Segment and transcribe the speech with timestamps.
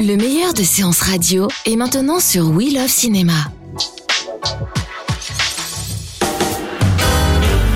[0.00, 3.32] Le meilleur de séances radio est maintenant sur We Love Cinéma.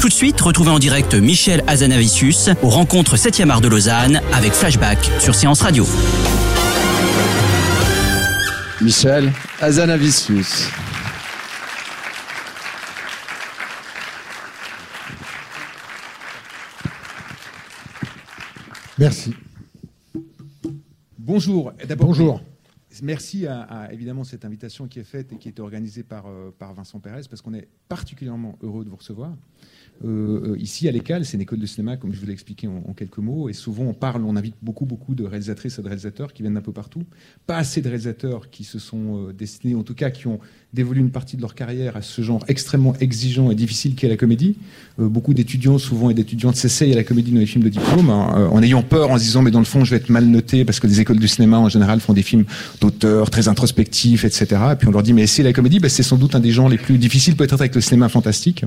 [0.00, 4.52] Tout de suite, retrouvez en direct Michel Azanavicius aux rencontres 7e art de Lausanne avec
[4.52, 5.86] Flashback sur Séance Radio.
[8.80, 10.68] Michel Azanavicius.
[18.98, 19.34] Merci.
[21.30, 21.72] Bonjour.
[23.04, 26.50] Merci à, à, évidemment cette invitation qui est faite et qui est organisée par, euh,
[26.58, 29.32] par Vincent Pérez parce qu'on est particulièrement heureux de vous recevoir.
[30.04, 32.82] Euh, ici à l'ECAL, c'est une école de cinéma, comme je vous l'ai expliqué en,
[32.84, 35.86] en, quelques mots, et souvent on parle, on invite beaucoup, beaucoup de réalisatrices et de
[35.86, 37.04] réalisateurs qui viennent d'un peu partout.
[37.46, 40.40] Pas assez de réalisateurs qui se sont euh, destinés, en tout cas qui ont
[40.72, 44.16] dévolu une partie de leur carrière à ce genre extrêmement exigeant et difficile qu'est la
[44.16, 44.56] comédie.
[45.00, 48.08] Euh, beaucoup d'étudiants, souvent, et d'étudiantes s'essayent à la comédie dans les films de diplôme,
[48.08, 50.10] hein, euh, en ayant peur, en se disant, mais dans le fond, je vais être
[50.10, 52.44] mal noté, parce que les écoles de cinéma, en général, font des films
[52.80, 54.46] d'auteurs, très introspectifs, etc.
[54.72, 56.52] Et puis on leur dit, mais essayez la comédie, ben, c'est sans doute un des
[56.52, 58.64] genres les plus difficiles peut-être avec le cinéma fantastique.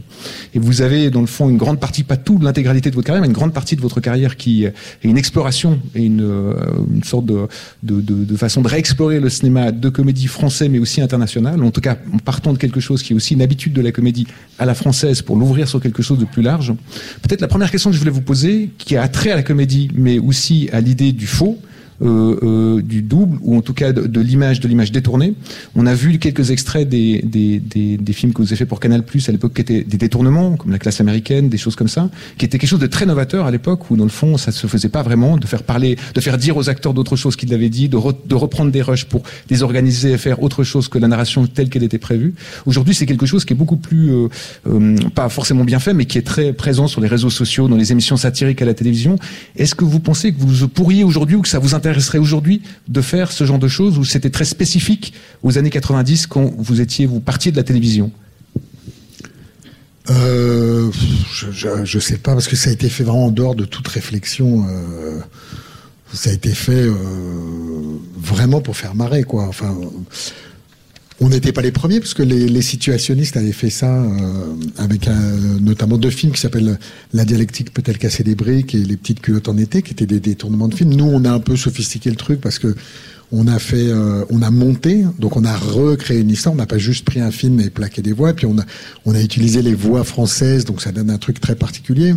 [0.53, 3.21] Et vous avez, dans le fond, une grande partie, pas tout l'intégralité de votre carrière,
[3.21, 6.53] mais une grande partie de votre carrière qui est une exploration et une, euh,
[6.93, 7.47] une sorte de,
[7.81, 11.63] de, de, de façon de réexplorer le cinéma de comédie français, mais aussi international.
[11.63, 13.91] En tout cas, en partant de quelque chose qui est aussi une habitude de la
[13.91, 14.27] comédie
[14.59, 16.73] à la française pour l'ouvrir sur quelque chose de plus large.
[17.21, 19.89] Peut-être la première question que je voulais vous poser, qui a trait à la comédie,
[19.95, 21.59] mais aussi à l'idée du faux,
[22.01, 25.33] du double, ou en tout cas de, l'image, de l'image détournée.
[25.75, 28.79] On a vu quelques extraits des, des, des, des, films que vous avez fait pour
[28.79, 31.87] Canal Plus à l'époque, qui étaient des détournements, comme La classe américaine, des choses comme
[31.87, 34.51] ça, qui étaient quelque chose de très novateur à l'époque, où dans le fond, ça
[34.51, 37.53] se faisait pas vraiment, de faire parler, de faire dire aux acteurs d'autres choses qu'ils
[37.53, 40.97] avaient dit, de, re, de reprendre des rushs pour désorganiser et faire autre chose que
[40.97, 42.33] la narration telle qu'elle était prévue.
[42.65, 44.27] Aujourd'hui, c'est quelque chose qui est beaucoup plus, euh,
[44.67, 47.75] euh, pas forcément bien fait, mais qui est très présent sur les réseaux sociaux, dans
[47.75, 49.17] les émissions satiriques à la télévision.
[49.55, 53.01] Est-ce que vous pensez que vous pourriez aujourd'hui, ou que ça vous intéresserait aujourd'hui de
[53.01, 55.13] faire ce genre de choses où c'était très spécifique
[55.43, 58.11] aux années 90 quand vous étiez, vous partiez de la télévision
[60.09, 60.91] euh,
[61.31, 63.87] je, ne sais pas parce que ça a été fait vraiment en dehors de toute
[63.87, 64.65] réflexion.
[64.67, 65.19] Euh,
[66.13, 66.93] ça a été fait euh,
[68.17, 69.45] vraiment pour faire marrer quoi.
[69.47, 69.73] Enfin,
[71.19, 75.07] on n'était pas les premiers parce que les, les, situationnistes avaient fait ça euh, avec
[75.07, 75.21] un,
[75.61, 76.77] notamment deux films qui s'appellent
[77.13, 80.19] La dialectique peut-elle casser des briques et Les petites culottes en été, qui étaient des
[80.19, 80.93] détournements de films.
[80.93, 82.75] Nous, on a un peu sophistiqué le truc parce que
[83.31, 86.53] on a fait, euh, on a monté, donc on a recréé une histoire.
[86.53, 88.33] On n'a pas juste pris un film et plaqué des voix.
[88.33, 88.63] Puis on a,
[89.05, 92.13] on a utilisé les voix françaises, donc ça donne un truc très particulier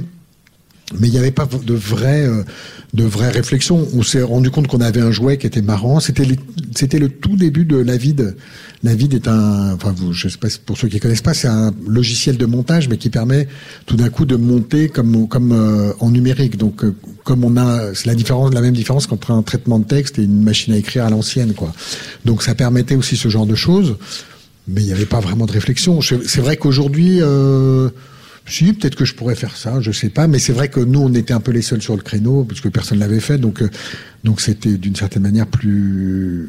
[0.99, 2.43] mais il n'y avait pas de vraie, euh,
[2.95, 3.87] de vraie réflexion.
[3.95, 6.01] On s'est rendu compte qu'on avait un jouet qui était marrant.
[6.01, 6.27] C'était,
[6.75, 8.37] c'était le tout début de Lavid.
[8.83, 11.73] Lavid est un, enfin, vous, je sais pas pour ceux qui connaissent pas, c'est un
[11.87, 13.49] logiciel de montage, mais qui permet
[13.87, 16.57] tout d'un coup de monter comme, comme euh, en numérique.
[16.57, 16.95] Donc, euh,
[17.25, 20.23] comme on a, c'est la différence, la même différence qu'entre un traitement de texte et
[20.23, 21.73] une machine à écrire à l'ancienne, quoi.
[22.25, 23.97] Donc, ça permettait aussi ce genre de choses,
[24.69, 26.01] mais il n'y avait pas vraiment de réflexion.
[26.01, 27.19] C'est vrai qu'aujourd'hui.
[27.21, 27.91] Euh,
[28.49, 31.01] si, peut-être que je pourrais faire ça, je sais pas, mais c'est vrai que nous,
[31.01, 33.61] on était un peu les seuls sur le créneau, parce que personne l'avait fait, donc
[33.61, 33.69] euh,
[34.23, 36.49] donc c'était d'une certaine manière plus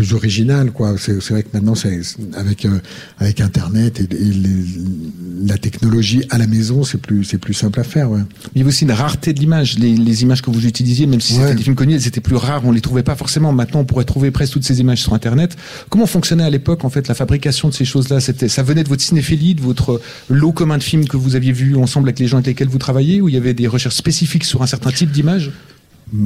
[0.00, 0.94] plus original quoi.
[0.96, 2.00] C'est vrai que maintenant c'est
[2.34, 2.78] avec euh,
[3.18, 7.78] avec internet et, et les, la technologie à la maison c'est plus c'est plus simple
[7.80, 8.20] à faire ouais.
[8.54, 9.78] il y a aussi une rareté de l'image.
[9.78, 11.40] Les, les, images que vous utilisiez même si ouais.
[11.40, 13.52] c'était des films connus elles étaient plus rares on les trouvait pas forcément.
[13.52, 15.54] Maintenant on pourrait trouver presque toutes ces images sur internet.
[15.90, 18.84] Comment fonctionnait à l'époque en fait la fabrication de ces choses là c'était ça venait
[18.84, 20.00] de votre cinéphilie de votre
[20.30, 22.78] lot commun de films que vous aviez vu ensemble avec les gens avec lesquels vous
[22.78, 25.50] travaillez ou il y avait des recherches spécifiques sur un certain type d'image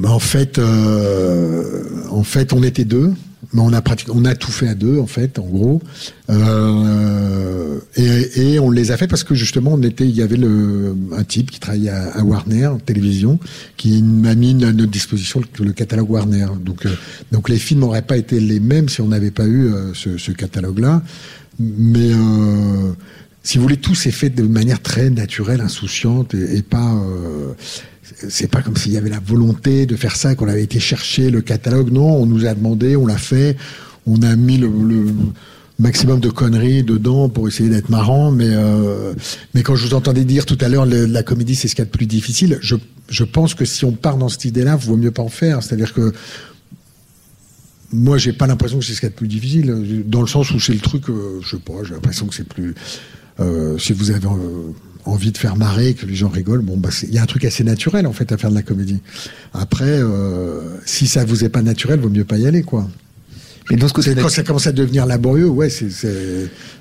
[0.05, 3.13] en fait euh, en fait on était deux
[3.55, 5.81] mais on a on a tout fait à deux en fait, en gros,
[6.29, 10.37] euh, et, et, on les a fait parce que justement on était, il y avait
[10.37, 13.39] le, un type qui travaillait à, à Warner Télévision
[13.77, 16.47] qui m'a mis à notre disposition le, le catalogue Warner.
[16.61, 16.95] Donc, euh,
[17.33, 20.19] donc les films n'auraient pas été les mêmes si on n'avait pas eu euh, ce,
[20.19, 21.03] ce catalogue-là,
[21.59, 22.93] mais euh,
[23.45, 27.01] si vous voulez, tout s'est fait de manière très naturelle, insouciante et, pas
[28.29, 31.31] c'est pas comme s'il y avait la volonté de faire ça, qu'on avait été chercher
[31.31, 31.91] le catalogue.
[31.91, 33.57] Non, on nous a demandé, on l'a fait,
[34.07, 34.71] on a mis le,
[35.79, 38.31] maximum de conneries dedans pour essayer d'être marrant.
[38.31, 39.13] Mais, euh,
[39.55, 41.87] mais quand je vous entendais dire tout à l'heure, la comédie, c'est ce qu'il y
[41.87, 42.77] a de plus difficile, je,
[43.09, 45.63] je pense que si on part dans cette idée-là, vaut mieux pas en faire.
[45.63, 46.13] C'est-à-dire que
[47.93, 50.27] moi, j'ai pas l'impression que c'est ce qu'il y a de plus difficile, dans le
[50.27, 52.75] sens où c'est le truc, euh, je sais pas, j'ai l'impression que c'est plus.
[53.41, 54.73] Euh, si vous avez euh,
[55.05, 57.45] envie de faire marrer, que les gens rigolent, bon, bah, il y a un truc
[57.45, 59.01] assez naturel en fait à faire de la comédie.
[59.53, 62.89] Après, euh, si ça vous est pas naturel, vaut mieux pas y aller, quoi.
[63.71, 65.89] Mais dans ce côté quand ça commence à devenir laborieux, ouais, c'est,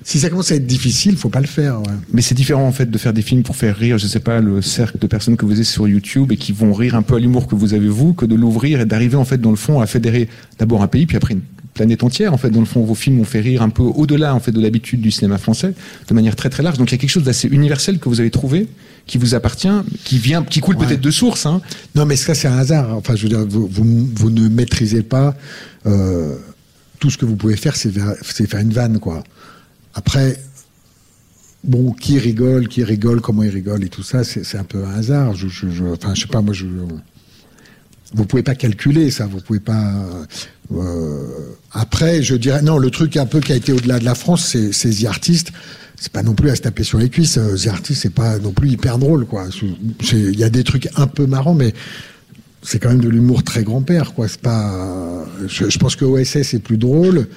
[0.02, 1.80] si ça commence à être difficile, faut pas le faire.
[1.80, 1.94] Ouais.
[2.12, 4.40] Mais c'est différent en fait de faire des films pour faire rire, je sais pas,
[4.40, 7.14] le cercle de personnes que vous avez sur YouTube et qui vont rire un peu
[7.14, 9.56] à l'humour que vous avez vous, que de l'ouvrir et d'arriver en fait dans le
[9.56, 10.28] fond à fédérer
[10.58, 11.40] d'abord un pays, puis après une
[11.74, 12.32] planète entière.
[12.32, 14.52] En fait, dans le fond, vos films ont fait rire un peu au-delà en fait
[14.52, 15.74] de l'habitude du cinéma français,
[16.08, 16.78] de manière très très large.
[16.78, 18.68] Donc il y a quelque chose d'assez universel que vous avez trouvé,
[19.06, 19.68] qui vous appartient,
[20.04, 21.46] qui vient, qui coule peut-être de source.
[21.46, 21.60] Hein.
[21.94, 22.96] Non, mais ça c'est un hasard.
[22.96, 25.36] Enfin, je veux dire, vous, vous, vous ne maîtrisez pas.
[25.86, 26.36] Euh,
[27.00, 27.90] tout ce que vous pouvez faire, c'est
[28.46, 29.22] faire une vanne, quoi.
[29.92, 30.38] Après,
[31.62, 34.94] bon, qui rigole, qui rigole, comment il rigole et tout ça, c'est un peu un
[34.94, 35.34] hasard.
[35.34, 36.64] Je, je, enfin, je sais pas, moi, je,
[38.14, 40.06] vous pouvez pas calculer ça, vous pouvez pas.
[40.72, 41.26] Euh,
[41.72, 44.56] après, je dirais non, le truc un peu qui a été au-delà de la France,
[44.72, 45.52] c'est The Artist.
[45.96, 47.38] C'est pas non plus à se taper sur les cuisses.
[47.38, 49.46] Euh, The Artist, c'est pas non plus hyper drôle, quoi.
[50.12, 51.72] Il y a des trucs un peu marrants, mais
[52.62, 54.28] c'est quand même de l'humour très grand-père, quoi.
[54.28, 55.24] C'est pas.
[55.46, 57.28] Je, pense que OSS est plus drôle.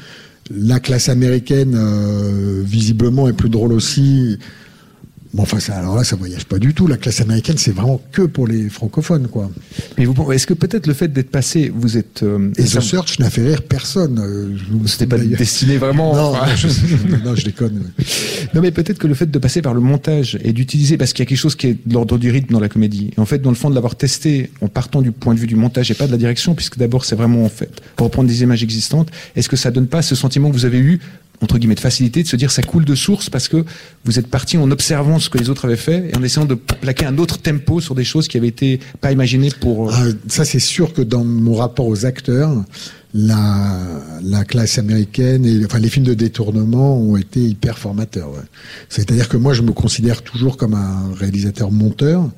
[0.49, 4.39] La classe américaine, euh, visiblement, est plus drôle aussi.
[5.37, 6.87] Bon, enfin, ça, alors là, ça voyage pas du tout.
[6.87, 9.51] La classe américaine, c'est vraiment que pour les francophones, quoi.
[9.95, 12.23] Mais vous, est-ce que peut-être le fait d'être passé, vous êtes.
[12.23, 14.17] Euh, et The Search n'a fait rire personne.
[14.17, 14.57] Euh,
[14.87, 16.15] C'était pas destiné vraiment.
[16.15, 16.33] Non,
[17.23, 17.83] non, je, déconne.
[18.55, 21.23] Non, mais peut-être que le fait de passer par le montage et d'utiliser, parce qu'il
[21.23, 23.11] y a quelque chose qui est de l'ordre du rythme dans la comédie.
[23.15, 25.45] Et en fait, dans le fond, de l'avoir testé en partant du point de vue
[25.45, 28.27] du montage et pas de la direction, puisque d'abord, c'est vraiment en fait pour reprendre
[28.27, 29.11] des images existantes.
[29.35, 30.99] Est-ce que ça donne pas ce sentiment que vous avez eu
[31.41, 33.63] entre guillemets de facilité de se dire ça coule de source parce que
[34.05, 36.55] vous êtes parti en observant ce que les autres avaient fait et en essayant de
[36.55, 39.89] plaquer un autre tempo sur des choses qui avaient été pas imaginées pour.
[39.89, 42.63] Euh, ah, ça c'est sûr que dans mon rapport aux acteurs,
[43.13, 43.79] la,
[44.23, 48.29] la classe américaine et enfin les films de détournement ont été hyper formateurs.
[48.29, 48.43] Ouais.
[48.89, 52.29] C'est-à-dire que moi je me considère toujours comme un réalisateur monteur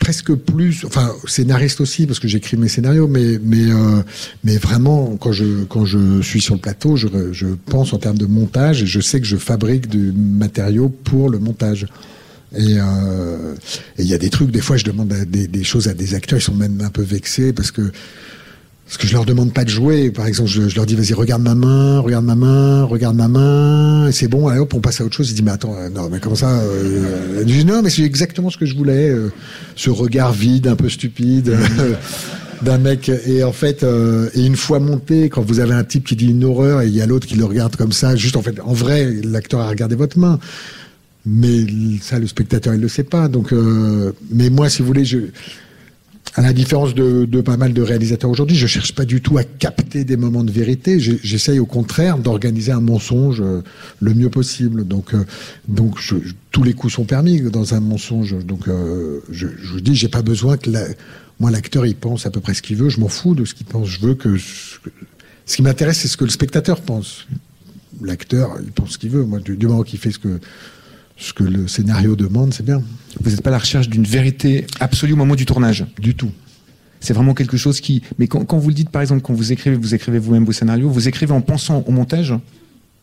[0.00, 4.02] presque plus, enfin scénariste aussi parce que j'écris mes scénarios, mais mais euh,
[4.42, 8.18] mais vraiment quand je quand je suis sur le plateau, je, je pense en termes
[8.18, 11.86] de montage et je sais que je fabrique du matériau pour le montage.
[12.56, 13.54] Et euh,
[13.98, 16.40] il y a des trucs, des fois je demande des, des, choses à des acteurs,
[16.40, 17.92] ils sont même un peu vexés parce que
[18.90, 20.10] parce que je leur demande pas de jouer.
[20.10, 24.08] Par exemple, je, leur dis vas-y regarde ma main, regarde ma main, regarde ma main.
[24.08, 24.48] Et c'est bon.
[24.48, 25.30] Allez hop, on passe à autre chose.
[25.30, 28.50] Il dit mais attends, euh, non mais comment ça euh, dis non mais c'est exactement
[28.50, 29.08] ce que je voulais.
[29.08, 29.30] Euh,
[29.76, 31.56] ce regard vide, un peu stupide.
[32.62, 33.86] d'un mec et en fait
[34.34, 36.94] et une fois monté quand vous avez un type qui dit une horreur et il
[36.94, 39.68] y a l'autre qui le regarde comme ça juste en fait en vrai l'acteur a
[39.70, 40.38] regardé votre main
[41.24, 41.64] mais
[42.02, 43.54] ça le spectateur il le sait pas donc
[44.30, 45.20] mais moi si vous voulez je
[46.36, 49.36] à la différence de, de, pas mal de réalisateurs aujourd'hui, je cherche pas du tout
[49.38, 51.00] à capter des moments de vérité.
[51.00, 53.62] J'essaye au contraire d'organiser un mensonge euh,
[54.00, 54.86] le mieux possible.
[54.86, 55.24] Donc, euh,
[55.66, 56.16] donc je,
[56.52, 58.36] tous les coups sont permis dans un mensonge.
[58.44, 60.84] Donc, euh, je, je dis, j'ai pas besoin que la,
[61.40, 62.90] moi l'acteur il pense à peu près ce qu'il veut.
[62.90, 63.88] Je m'en fous de ce qu'il pense.
[63.88, 67.26] Je veux que ce qui m'intéresse, c'est ce que le spectateur pense.
[68.02, 69.24] L'acteur, il pense ce qu'il veut.
[69.24, 70.38] Moi, du, du moment qu'il fait ce que
[71.16, 72.82] ce que le scénario demande, c'est bien.
[73.20, 76.30] Vous n'êtes pas à la recherche d'une vérité absolue au moment du tournage Du tout.
[77.00, 78.02] C'est vraiment quelque chose qui.
[78.18, 80.90] Mais quand, vous le dites, par exemple, quand vous écrivez, vous écrivez vous-même vos scénarios,
[80.90, 82.34] vous écrivez en pensant au montage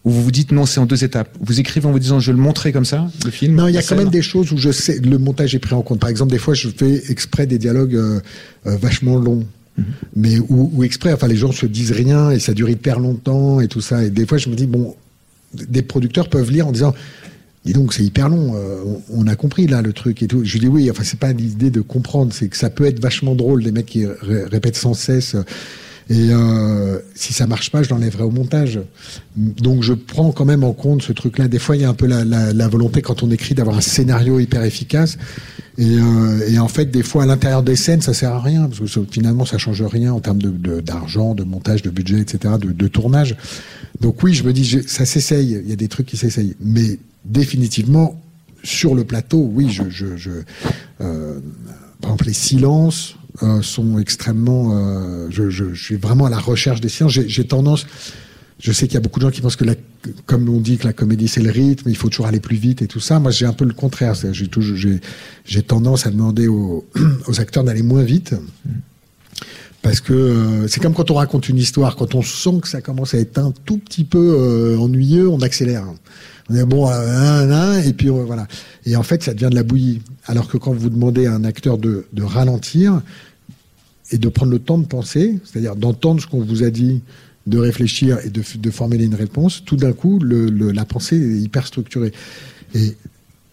[0.03, 1.35] ou vous vous dites non, c'est en deux étapes.
[1.41, 3.55] Vous écrivez en vous disant je vais le montrer comme ça, le film.
[3.55, 5.73] Non, il y a quand même des choses où je sais le montage est pris
[5.73, 5.99] en compte.
[5.99, 8.19] Par exemple, des fois, je fais exprès des dialogues euh,
[8.67, 9.45] euh, vachement longs.
[9.77, 9.85] Mhm.
[10.15, 13.67] Mais ou, exprès, enfin les gens se disent rien et ça dure hyper longtemps et
[13.67, 14.03] tout ça.
[14.03, 14.95] Et des fois, je me dis bon,
[15.53, 16.93] des producteurs peuvent lire en disant
[17.67, 18.53] et donc c'est hyper long.
[18.55, 18.83] Euh,
[19.13, 20.43] on, a compris là le truc et tout.
[20.43, 20.89] Je lui dis oui.
[20.89, 23.85] Enfin c'est pas l'idée de comprendre, c'est que ça peut être vachement drôle les mecs
[23.85, 25.35] qui répètent sans cesse.
[26.09, 28.79] Et euh, si ça marche pas, je l'enlèverai au montage.
[29.35, 31.49] Donc je prends quand même en compte ce truc-là.
[31.49, 34.39] Des fois, il y a un peu la, volonté quand on écrit d'avoir un scénario
[34.39, 35.17] hyper efficace.
[35.77, 38.79] Et, euh, en fait, des fois, à l'intérieur des scènes, ça sert à rien parce
[38.79, 42.71] que finalement, ça change rien en termes de d'argent, de, montage, de budget, etc., de,
[42.71, 43.35] de tournage.
[43.99, 45.61] Donc oui, je me dis, ça s'essaye.
[45.63, 48.21] Il y a des trucs qui s'essayent, mais définitivement,
[48.63, 49.83] sur le plateau, oui, je,
[51.01, 51.39] euh,
[52.01, 54.71] par exemple, les silences euh, sont extrêmement.
[54.73, 57.13] Euh, je, suis vraiment à la recherche des silences.
[57.13, 57.85] J'ai tendance.
[58.59, 59.65] Je sais qu'il y a beaucoup de gens qui pensent que,
[60.25, 62.81] comme on dit que la comédie c'est le rythme, il faut toujours aller plus vite
[62.81, 63.19] et tout ça.
[63.19, 64.15] Moi, j'ai un peu le contraire.
[64.15, 66.85] J'ai tendance à demander aux
[67.37, 68.33] acteurs d'aller moins vite
[69.87, 72.81] parce que euh, c'est comme quand on raconte une histoire, quand on sent que ça
[72.81, 75.85] commence à être un tout petit peu euh, ennuyeux, on accélère.
[76.49, 78.47] On est bon, euh, et puis voilà.
[78.85, 80.01] Et en fait, ça devient de la bouillie.
[80.25, 83.01] Alors que quand vous demandez à un acteur de, ralentir
[84.11, 87.01] et de prendre le temps de penser, c'est-à-dire d'entendre ce qu'on vous a dit,
[87.45, 91.65] de réfléchir et de, de formuler une réponse, tout d'un coup, la pensée est hyper
[91.65, 92.11] structurée.
[92.75, 92.97] Et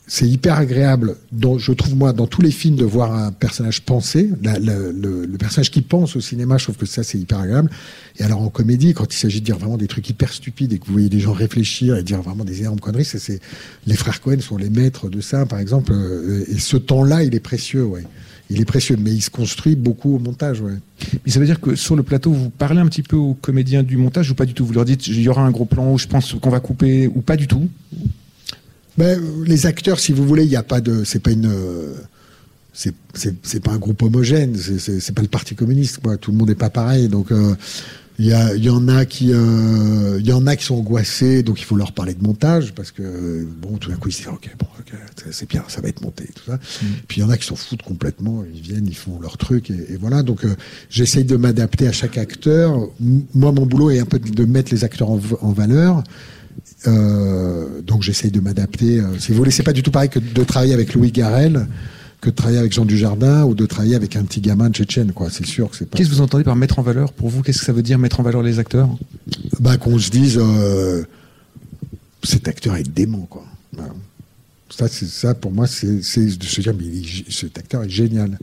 [0.07, 3.83] c'est hyper agréable, dans, je trouve moi, dans tous les films, de voir un personnage
[3.83, 4.31] penser.
[4.43, 7.71] Le, personnage qui pense au cinéma, je trouve que ça, c'est hyper agréable.
[8.19, 10.79] Et alors en comédie, quand il s'agit de dire vraiment des trucs hyper stupides et
[10.79, 13.41] que vous voyez des gens réfléchir et dire vraiment des énormes conneries, c'est
[13.87, 15.93] les frères Cohen sont les maîtres de ça, par exemple.
[15.93, 18.05] Euh, et ce temps-là, il est précieux, ouais.
[18.51, 20.75] Il est précieux, mais il se construit beaucoup au montage, ouais.
[21.25, 23.83] Mais ça veut dire que sur le plateau, vous parlez un petit peu aux comédiens
[23.83, 24.67] du montage ou pas du tout?
[24.67, 27.09] Vous leur dites, il y aura un gros plan où je pense qu'on va couper
[27.09, 27.71] ou pas du tout?
[28.97, 31.51] Ben, les acteurs, si vous voulez, il n'y a pas de, c'est pas une,
[32.75, 36.17] c'est, c'est, pas un groupe homogène, c'est, c'est, pas le Parti communiste, quoi.
[36.17, 37.55] Tout le monde n'est pas pareil, donc euh,
[38.19, 41.45] il y, a, y en a qui, euh, il y en a qui sont angoissés,
[41.45, 44.19] donc il faut leur parler de montage parce que bon, tout d'un coup ils se
[44.19, 44.97] disent ok, bon, okay,
[45.31, 46.57] c'est bien, ça va être monté, tout ça.
[46.57, 46.87] Mmh.
[47.07, 49.71] Puis il y en a qui s'en foutent complètement, ils viennent, ils font leur truc
[49.71, 50.25] et, et voilà.
[50.25, 50.57] Donc euh,
[50.91, 52.89] j'essaye de m'adapter à chaque acteur.
[53.01, 56.03] Moi, mon boulot est un peu de mettre les acteurs en, en valeur.
[56.87, 59.01] Euh, donc j'essaye de m'adapter.
[59.01, 61.67] Euh, si vous voulez, c'est pas du tout pareil que de travailler avec Louis Garrel
[62.25, 65.13] que de travailler avec Jean Dujardin ou de travailler avec un petit gamin de Tchétchène,
[65.13, 65.29] quoi.
[65.31, 65.99] C'est sûr que c'est pas.
[65.99, 67.99] Qu'est-ce que vous entendez par mettre en valeur Pour vous, qu'est-ce que ça veut dire
[67.99, 68.89] mettre en valeur les acteurs?
[69.61, 71.05] Bah qu'on se dise euh,
[72.23, 73.45] cet acteur est dément, quoi.
[73.77, 73.85] Bah,
[74.71, 78.39] ça, c'est ça pour moi, c'est de se dire mais il, cet acteur est génial.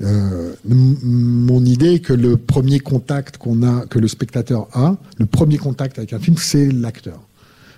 [0.00, 5.26] Euh, mon idée est que le premier contact qu'on a, que le spectateur a, le
[5.26, 7.20] premier contact avec un film, c'est l'acteur.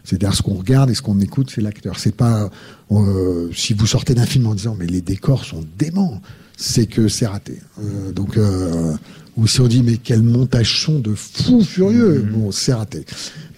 [0.04, 1.98] C'est-à-dire ce qu'on regarde et ce qu'on écoute, c'est l'acteur.
[1.98, 2.50] C'est pas
[2.90, 6.20] euh, si vous sortez d'un film en disant mais les décors sont déments,
[6.56, 7.58] c'est que c'est raté.
[7.80, 8.94] Euh, donc euh,
[9.36, 12.32] ou si on dit mais quel montage son de fou furieux, mm-hmm.
[12.32, 13.04] bon c'est raté.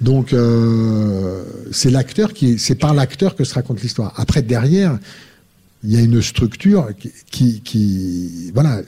[0.00, 0.34] Donc
[1.70, 4.12] c'est l'acteur qui, c'est par l'acteur que se raconte l'histoire.
[4.16, 4.98] Après derrière.
[5.84, 8.82] Il y a une structure qui, qui, qui voilà,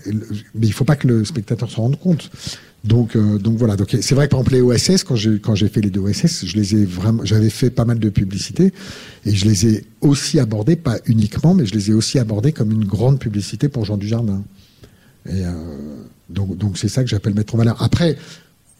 [0.55, 2.31] mais il faut pas que le spectateur se rende compte.
[2.85, 3.77] Donc, euh, donc voilà.
[3.77, 6.01] Donc c'est vrai que par exemple les OSS, quand j'ai quand j'ai fait les deux
[6.01, 8.73] OSS, je les ai vraiment, j'avais fait pas mal de publicité
[9.25, 12.71] et je les ai aussi abordés, pas uniquement, mais je les ai aussi abordés comme
[12.73, 14.45] une grande publicité pour Jean Dujardin.
[15.27, 15.53] Et euh,
[16.29, 17.83] donc donc c'est ça que j'appelle mettre en valeur.
[17.83, 18.19] Après,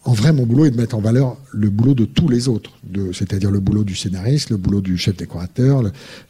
[0.03, 2.73] en vrai, mon boulot est de mettre en valeur le boulot de tous les autres,
[3.11, 5.81] c'est-à-dire le boulot du scénariste, le boulot du chef décorateur.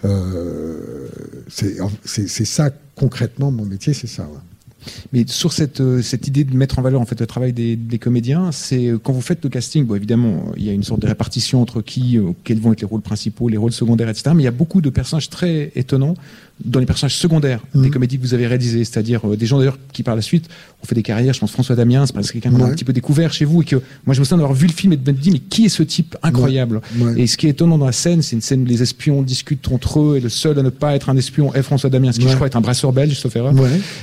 [0.06, 1.10] Euh,
[1.50, 4.24] c'est, c'est ça concrètement mon métier, c'est ça.
[4.24, 4.55] Ouais.
[5.14, 7.76] Mais sur cette, euh, cette idée de mettre en valeur en fait le travail des,
[7.76, 10.84] des comédiens, c'est euh, quand vous faites le casting, bon évidemment il y a une
[10.84, 14.10] sorte de répartition entre qui, euh, quels vont être les rôles principaux, les rôles secondaires,
[14.10, 14.32] etc.
[14.36, 16.16] Mais il y a beaucoup de personnages très étonnants
[16.64, 17.82] dans les personnages secondaires mmh.
[17.82, 20.48] des comédies que vous avez réalisées, c'est-à-dire euh, des gens d'ailleurs qui par la suite
[20.82, 21.34] ont fait des carrières.
[21.34, 22.64] Je pense François Damiens, c'est parce que quelqu'un ouais.
[22.64, 24.68] a un petit peu découvert chez vous et que moi je me souviens d'avoir vu
[24.68, 26.82] le film et de me dire mais qui est ce type incroyable?
[26.98, 27.04] Ouais.
[27.04, 27.22] Ouais.
[27.22, 29.70] Et ce qui est étonnant dans la scène, c'est une scène où les espions discutent
[29.72, 32.22] entre eux et le seul à ne pas être un espion est François Damiens, qui
[32.22, 33.54] je crois est un brasseur belge, sauf erreur,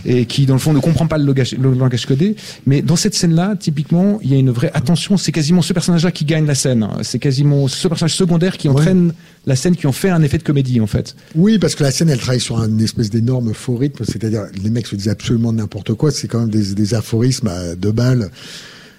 [0.04, 2.36] et qui dans le fond ne comprend pas le langage, le langage codé.
[2.66, 5.16] Mais dans cette scène-là, typiquement, il y a une vraie attention.
[5.16, 6.86] C'est quasiment ce personnage-là qui gagne la scène.
[7.02, 9.14] C'est quasiment ce personnage secondaire qui entraîne
[9.46, 11.16] la scène qui en fait un effet de comédie en fait.
[11.34, 14.70] Oui, parce que la scène elle travaille sur une espèce d'énorme faux rythme, c'est-à-dire les
[14.70, 18.30] mecs se disent absolument n'importe quoi, c'est quand même des, des, aphorismes à deux balles.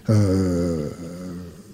[0.09, 0.89] Euh,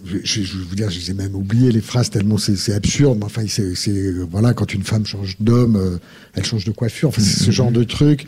[0.06, 3.18] je, je, vous dire, je les ai même oublié les phrases tellement c'est absurde.
[3.20, 5.98] Mais enfin, c'est voilà, quand une femme change d'homme, euh,
[6.34, 7.10] elle change de coiffure.
[7.10, 8.26] Enfin, c'est ce genre de truc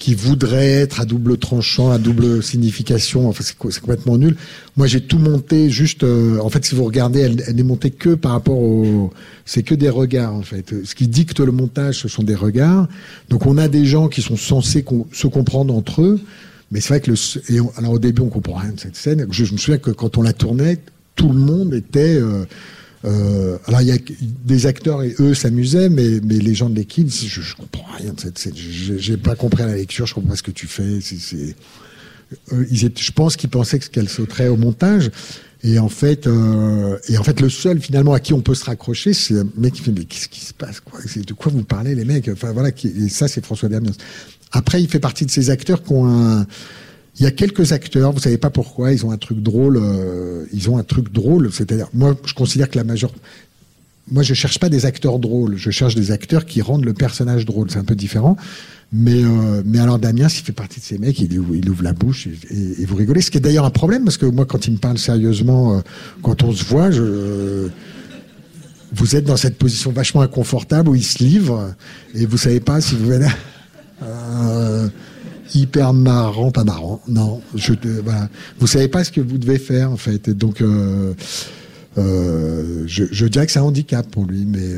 [0.00, 3.28] qui voudrait être à double tranchant, à double signification.
[3.28, 4.34] Enfin, c'est complètement nul.
[4.78, 6.04] Moi, j'ai tout monté juste.
[6.04, 9.12] Euh, en fait, si vous regardez, elle, elle n'est montée que par rapport au.
[9.44, 10.74] C'est que des regards, en fait.
[10.84, 12.88] Ce qui dicte le montage, ce sont des regards.
[13.28, 16.18] Donc, on a des gens qui sont censés se comprendre entre eux.
[16.72, 17.60] Mais c'est vrai que le.
[17.60, 19.26] On, alors, au début, on comprend rien de cette scène.
[19.30, 20.78] Je, je me souviens que quand on la tournait,
[21.14, 22.16] tout le monde était.
[22.16, 22.46] Euh,
[23.04, 23.98] euh, alors il y a
[24.44, 28.14] des acteurs et eux s'amusaient, mais, mais les gens de l'équipe, je, je comprends rien.
[28.98, 31.00] J'ai pas compris la lecture, je comprends pas ce que tu fais.
[31.00, 31.56] c'est
[32.52, 35.10] euh, je pense qu'ils pensaient qu'elle sauterait au montage.
[35.62, 38.64] Et en fait, euh, et en fait, le seul finalement à qui on peut se
[38.64, 41.00] raccrocher, c'est un mec qui fait mais qu'est-ce qui se passe quoi?
[41.00, 42.28] De quoi vous parlez les mecs?
[42.28, 43.92] Enfin voilà, et ça c'est François Damiens.
[44.52, 46.46] Après, il fait partie de ces acteurs qui ont un
[47.20, 49.76] il y a quelques acteurs, vous savez pas pourquoi, ils ont un truc drôle.
[49.76, 53.12] Euh, ils ont un truc drôle, c'est-à-dire, moi, je considère que la majeure.
[54.10, 57.44] Moi, je cherche pas des acteurs drôles, je cherche des acteurs qui rendent le personnage
[57.44, 57.70] drôle.
[57.70, 58.38] C'est un peu différent.
[58.90, 62.26] Mais, euh, mais alors Damien, s'il fait partie de ces mecs, il, ouvre la bouche
[62.26, 63.20] et, vous rigolez.
[63.20, 65.80] Ce qui est d'ailleurs un problème, parce que moi, quand il me parle sérieusement, euh,
[66.22, 66.88] quand on se voit,
[68.92, 71.74] vous êtes dans cette position vachement inconfortable où il se livre
[72.14, 73.28] et vous savez pas si vous venez.
[75.54, 77.00] Hyper marrant, pas marrant.
[77.08, 78.28] Non, je, voilà.
[78.58, 80.30] Vous savez pas ce que vous devez faire en fait.
[80.30, 81.14] Donc, euh,
[81.98, 84.68] euh, je, je, dirais que c'est un handicap pour lui, mais.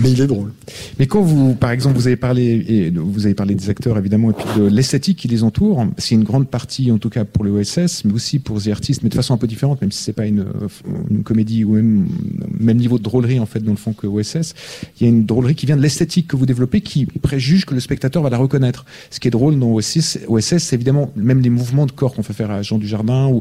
[0.00, 0.52] Mais il est drôle.
[0.98, 4.30] Mais quand vous, par exemple, vous avez parlé, et vous avez parlé des acteurs évidemment,
[4.30, 7.44] et puis de l'esthétique qui les entoure, c'est une grande partie, en tout cas pour
[7.44, 10.02] le OSS, mais aussi pour The Artist, mais de façon un peu différente, même si
[10.02, 10.44] c'est pas une,
[11.10, 12.08] une, comédie ou même,
[12.58, 14.54] même niveau de drôlerie en fait dans le fond que OSS.
[15.00, 17.74] Il y a une drôlerie qui vient de l'esthétique que vous développez, qui préjuge que
[17.74, 18.84] le spectateur va la reconnaître.
[19.10, 22.32] Ce qui est drôle dans OSS, c'est évidemment même les mouvements de corps qu'on fait
[22.34, 23.40] faire à Jean Dujardin ou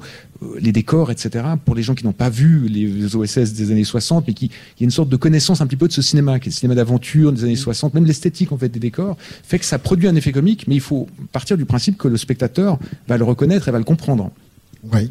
[0.60, 1.46] les décors, etc.
[1.64, 4.82] Pour les gens qui n'ont pas vu les OSS des années 60, mais qui, il
[4.82, 6.56] y a une sorte de connaissance un petit peu de ce cinéma, qui est le
[6.56, 10.08] cinéma d'aventure des années 60, même l'esthétique en fait des décors, fait que ça produit
[10.08, 13.68] un effet comique, mais il faut partir du principe que le spectateur va le reconnaître
[13.68, 14.32] et va le comprendre.
[14.94, 15.10] Oui.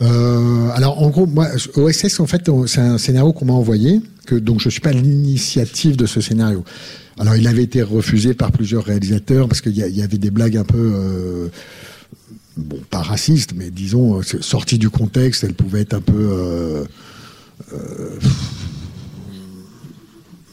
[0.00, 4.34] Euh, alors en gros, moi, OSS en fait, c'est un scénario qu'on m'a envoyé, que
[4.34, 6.64] donc je suis pas l'initiative de ce scénario.
[7.18, 10.64] Alors il avait été refusé par plusieurs réalisateurs parce qu'il y, avait des blagues un
[10.64, 11.48] peu euh,
[12.56, 16.84] bon, pas raciste, mais disons, euh, sortie du contexte, elle pouvait être un peu euh,
[17.72, 18.18] euh,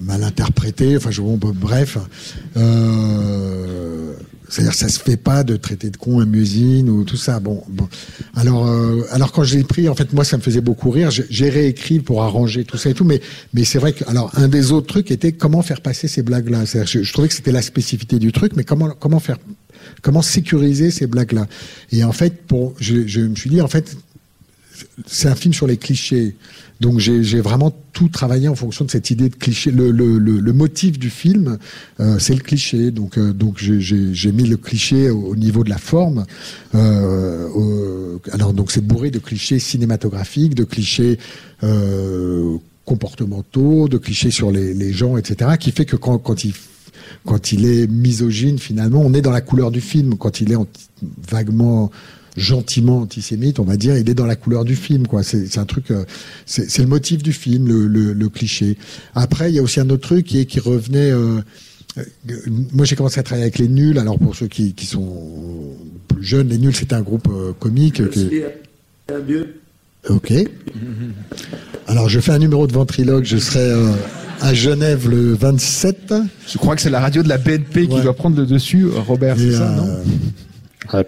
[0.02, 0.98] mal interprétée.
[0.98, 1.98] Enfin, je, bon, bref.
[4.48, 7.40] c'est-à-dire, ça se fait pas de traiter de con un musine ou tout ça.
[7.40, 7.64] Bon,
[8.36, 8.68] alors,
[9.12, 11.12] alors quand je l'ai pris, en fait, moi, ça me faisait beaucoup rire.
[11.12, 13.22] J'ai réécrit pour arranger tout ça et tout, mais,
[13.54, 16.64] mais c'est vrai que, alors, un des autres trucs était comment faire passer ces blagues-là.
[16.66, 19.38] Je, je trouvais que c'était la spécificité du truc, mais comment, comment faire
[20.02, 21.48] Comment sécuriser ces blagues-là
[21.92, 23.98] Et en fait, pour, je, me suis dit, en fait,
[25.06, 26.36] c'est un film sur les clichés.
[26.80, 29.70] Donc j'ai vraiment tout travaillé en fonction de cette idée de cliché.
[29.72, 31.58] Le, le, le, motif du film,
[32.00, 32.92] euh, c'est le cliché.
[32.92, 36.26] Donc, euh, donc j'ai mis le cliché au, niveau de la forme.
[36.76, 41.18] Euh, alors donc c'est bourré de clichés cinématographiques, de clichés
[42.86, 45.52] comportementaux, de clichés sur les, les, gens, etc.
[45.60, 46.46] Qui fait que quand, quand
[47.26, 50.16] quand il est misogyne, finalement, on est dans la couleur du film.
[50.18, 50.58] Quand il est
[51.30, 51.92] vaguement
[52.38, 55.24] gentiment antisémite, on va dire, il est dans la couleur du film, quoi.
[55.24, 56.06] C'est un truc, euh,
[56.46, 58.78] c'est le motif du film, le, cliché.
[59.16, 61.12] Après, il y a aussi un autre truc qui est qui revenait.
[61.12, 61.42] Euh,
[61.98, 62.04] euh,
[62.74, 64.00] moi, j'ai commencé à travailler avec les Nuls.
[64.00, 65.76] Alors, pour ceux qui, sont
[66.08, 68.02] plus jeunes, les Nuls, c'était un groupe comique.
[70.08, 70.34] Ok.
[71.88, 73.26] Alors, je fais un numéro de ventriloque.
[73.26, 73.74] Je serai
[74.42, 76.14] à Genève le 27.
[76.48, 79.36] Je crois que c'est la radio de la BNP qui doit prendre le dessus, Robert,
[79.38, 79.88] c'est ça, non
[80.94, 80.94] euh,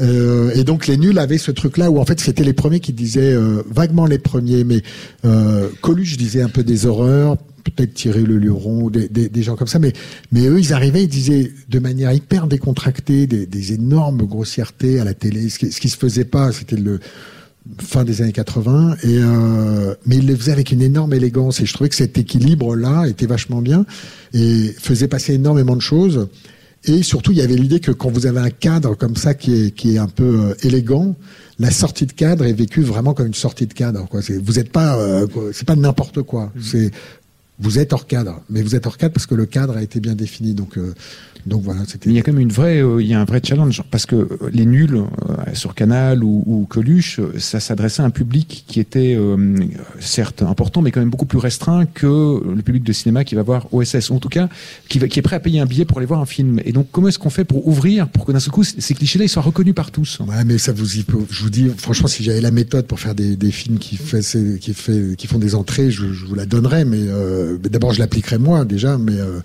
[0.00, 2.92] euh, et donc les nuls avaient ce truc-là où en fait c'était les premiers qui
[2.92, 4.82] disaient euh, vaguement les premiers, mais
[5.24, 9.56] euh, Coluche disait un peu des horreurs, peut-être Thierry Le Luron, des, des, des, gens
[9.56, 9.92] comme ça, mais
[10.30, 15.04] mais eux ils arrivaient, ils disaient de manière hyper décontractée des, des énormes grossièretés à
[15.04, 17.00] la télé, ce qui, ce qui se faisait pas, c'était le
[17.80, 21.66] fin des années 80 et euh, mais il le faisait avec une énorme élégance et
[21.66, 23.86] je trouvais que cet équilibre là était vachement bien
[24.34, 26.28] et faisait passer énormément de choses.
[26.84, 29.54] Et surtout il y avait l'idée que quand vous avez un cadre comme ça qui
[29.54, 31.14] est qui est un peu euh, élégant
[31.60, 34.20] la sortie de cadre est vécue vraiment comme une sortie de cadre quoi.
[34.42, 36.46] Vous êtes pas euh, c'est pas n'importe quoi.
[36.46, 36.60] Mmh.
[36.60, 36.90] c'est
[37.62, 40.00] vous êtes hors cadre mais vous êtes hors cadre parce que le cadre a été
[40.00, 40.94] bien défini donc euh,
[41.46, 42.08] donc voilà, c'était.
[42.08, 44.06] Il y a quand même une vraie, euh, il y a un vrai challenge parce
[44.06, 48.64] que euh, les nuls euh, sur Canal ou, ou Coluche, ça s'adressait à un public
[48.68, 49.18] qui était
[50.00, 53.42] certes important, mais quand même beaucoup plus restreint que le public de cinéma qui va
[53.42, 54.48] voir OSS, ou en tout cas
[54.88, 56.60] qui, va, qui est prêt à payer un billet pour aller voir un film.
[56.64, 59.24] Et donc comment est-ce qu'on fait pour ouvrir, pour que d'un seul coup ces clichés-là
[59.24, 60.20] ils soient reconnus par tous?
[60.20, 63.36] Ouais, mais ça vous, je vous dis, franchement, si j'avais la méthode pour faire des,
[63.36, 64.20] des films qui fait,
[64.58, 67.98] qui fait, qui font des entrées, je, je vous la donnerais, mais, euh, d'abord je
[67.98, 69.40] l'appliquerais moi déjà, mais euh,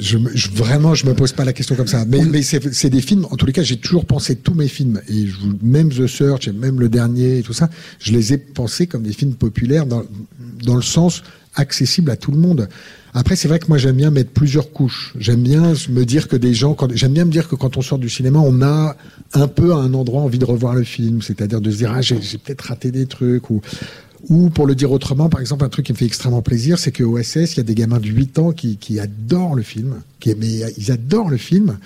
[0.00, 2.04] je, je, vraiment, me pose pas la question comme ça.
[2.06, 3.26] Mais, c'est des films.
[3.30, 5.26] En tous les cas, j'ai toujours pensé tous mes films et
[5.62, 9.02] même The Search et même le dernier et tout ça, je les ai pensés comme
[9.02, 10.02] des films populaires dans,
[10.64, 11.22] dans le sens
[11.54, 12.68] accessible à tout le monde.
[13.12, 15.12] Après, c'est vrai que moi j'aime bien mettre plusieurs couches.
[15.18, 17.98] J'aime bien me dire que des gens, j'aime bien me dire que quand on sort
[17.98, 18.96] du cinéma, on a
[19.34, 22.00] un peu à un endroit envie de revoir le film, c'est-à-dire de se dire ah
[22.00, 23.60] j'ai peut-être raté des trucs ou
[24.28, 26.92] ou pour le dire autrement, par exemple, un truc qui me fait extrêmement plaisir, c'est
[26.92, 30.60] qu'au OSS, il y a des gamins de 8 ans qui, adorent le film, mais
[30.76, 31.78] ils adorent le film.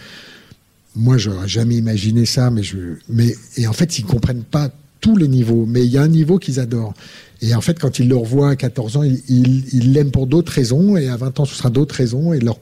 [0.97, 4.71] Moi, j'aurais jamais imaginé ça, mais et en fait, ils comprennent pas
[5.01, 6.95] tous les niveaux, mais il y a un niveau qu'ils adorent.
[7.43, 10.97] Et en fait, quand ils le revoient à 14 ans, ils l'aiment pour d'autres raisons,
[10.97, 12.59] et à 20 ans, ce sera d'autres raisons, et leur,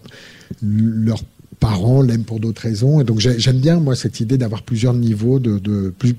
[0.63, 1.23] leurs
[1.61, 3.01] parents l'aiment pour d'autres raisons.
[3.01, 5.41] Et donc, j'aime bien, moi, cette idée d'avoir plusieurs niveaux,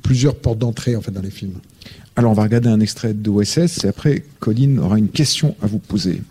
[0.02, 1.56] plusieurs portes d'entrée, en fait, dans les films.
[2.16, 5.80] Alors, on va regarder un extrait d'OSS et après, Colline aura une question à vous
[5.80, 6.22] poser.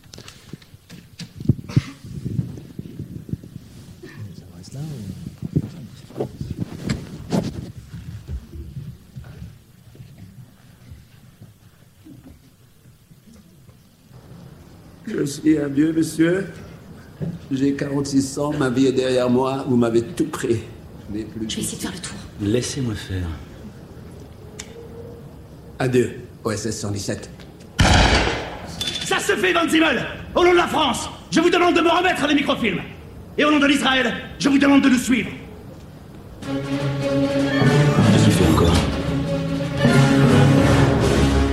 [15.05, 16.47] Je suis un vieux monsieur
[17.51, 20.61] J'ai 46 ans, ma vie est derrière moi, vous m'avez tout pris.
[21.13, 22.17] Je vais essayer de faire le tour.
[22.41, 23.27] Laissez-moi faire.
[25.83, 27.29] Adieu, OSS 117.
[29.05, 30.01] Ça se fait, Van Zimmel
[30.33, 32.79] Au nom de la France, je vous demande de me remettre les microfilms.
[33.37, 35.31] Et au nom de l'Israël, je vous demande de nous suivre.
[36.43, 38.77] Qu'est-ce qu'il fait encore?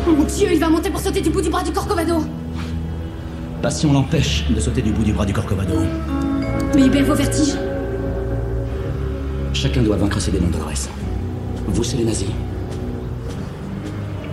[0.06, 2.24] Mon Dieu, il va monter pour sauter du bout du bras du Corcovado.
[3.64, 5.74] Pas si on l'empêche de sauter du bout du bras du Corcovado.
[6.76, 7.56] Mais il perd vos vertiges.
[9.54, 10.88] Chacun doit vaincre ses démons Dolores.
[11.66, 12.30] Vous, c'est les nazis.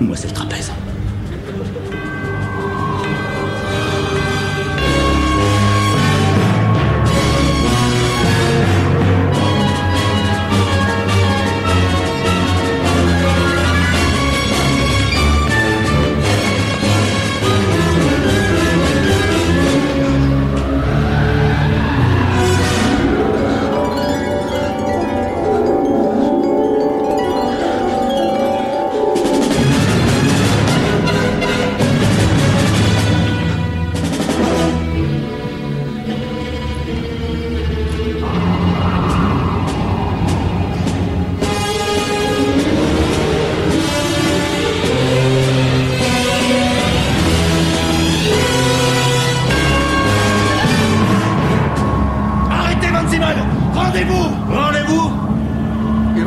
[0.06, 0.70] Moi, c'est le trapèze.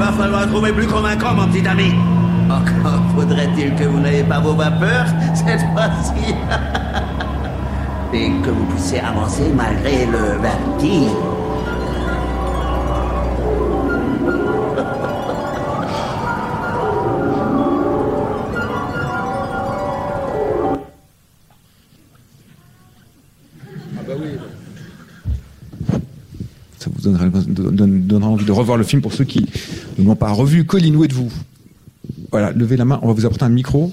[0.09, 1.93] Va falloir trouver plus convaincant, mon petit ami.
[2.49, 6.33] Encore faudrait-il que vous n'ayez pas vos vapeurs cette fois-ci.
[8.13, 11.11] Et que vous puissiez avancer malgré le vertige.
[27.25, 29.45] Donnera, donne- donnera envie de revoir le film pour ceux qui
[29.97, 30.63] ne l'ont pas revu.
[30.65, 31.31] Colline, où êtes-vous?
[32.31, 33.91] Voilà, levez la main, on va vous apporter un micro.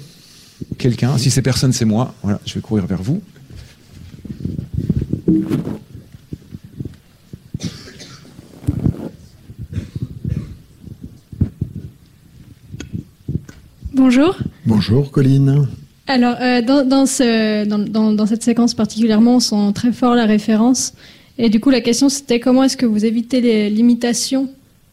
[0.79, 2.15] Quelqu'un, si c'est personne, c'est moi.
[2.23, 3.21] Voilà, je vais courir vers vous.
[13.95, 14.37] Bonjour.
[14.67, 15.67] Bonjour, Colline.
[16.07, 20.15] Alors, euh, dans, dans, ce, dans, dans, dans cette séquence particulièrement, on sent très fort
[20.15, 20.93] la référence.
[21.39, 24.49] Et du coup, la question, c'était comment est-ce que vous évitez les limitations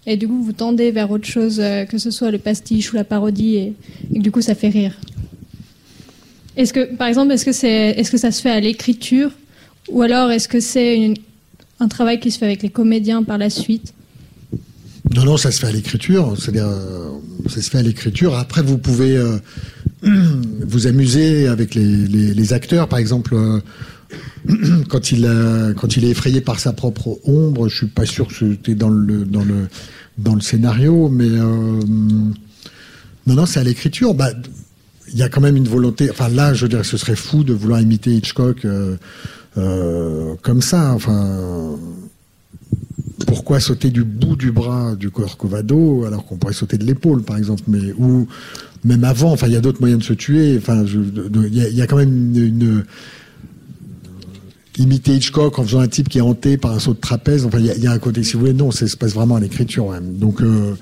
[0.06, 2.98] et du coup, vous tendez vers autre chose, euh, que ce soit le pastiche ou
[2.98, 3.74] la parodie, et,
[4.14, 5.00] et du coup, ça fait rire.
[6.58, 9.32] Est-ce que, par exemple, est-ce que, c'est, est-ce que ça se fait à l'écriture
[9.90, 11.14] ou alors est-ce que c'est
[11.80, 13.94] un travail qui se fait avec les comédiens par la suite?
[15.14, 16.36] Non, non, ça se fait à l'écriture.
[16.40, 17.10] C'est-à-dire, euh,
[17.50, 18.36] ça se fait à l'écriture.
[18.36, 19.38] Après, vous pouvez euh,
[20.04, 22.88] vous amuser avec les, acteurs.
[22.88, 23.36] Par exemple,
[24.90, 28.28] quand il a- quand il est effrayé par sa propre ombre, je suis pas sûr
[28.28, 29.68] que c'était dans le dans le
[30.18, 31.80] dans le scénario, mais euh,
[33.26, 34.14] non, non, c'est à l'écriture.
[34.14, 34.30] Bah,
[35.12, 36.10] il y a quand même une volonté.
[36.10, 38.96] Enfin, là, je que ce serait fou de vouloir imiter Hitchcock euh,
[39.58, 40.94] euh, comme ça.
[40.94, 41.78] Enfin
[43.28, 47.38] pourquoi sauter du bout du bras du Corcovado alors qu'on pourrait sauter de l'épaule, par
[47.38, 48.28] exemple, mais ou
[48.84, 49.32] même avant.
[49.32, 50.58] Enfin, il y a d'autres moyens de se tuer.
[50.58, 52.84] Enfin, il y, a- quand même une-
[54.78, 57.46] imiter Hitchcock en faisant un type qui est hanté par un saut de trapèze.
[57.46, 59.14] Enfin, il y a, y a un côté, si vous voulez, non, ça se passe
[59.14, 59.88] vraiment à l'écriture.
[59.88, 59.98] ouais.
[60.02, 60.74] Donc, euh,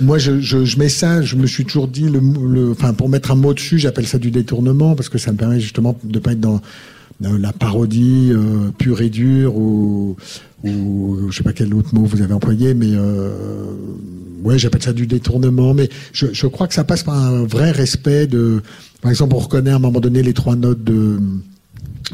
[0.00, 1.22] moi, je, je, je mets ça.
[1.22, 4.18] Je me suis toujours dit, le, le- enfin, pour mettre un mot dessus, j'appelle ça
[4.18, 6.60] du détournement parce que ça me permet justement de pas être dans
[7.20, 10.16] dans la parodie euh, pure et dure ou,
[10.64, 13.30] ou je sais pas quel autre mot vous avez employé, mais euh,
[14.42, 15.74] ouais, j'appelle ça du détournement.
[15.74, 18.62] Mais je, je crois que ça passe par un vrai respect de.
[19.02, 21.18] Par exemple, on reconnaît à un moment donné les trois notes de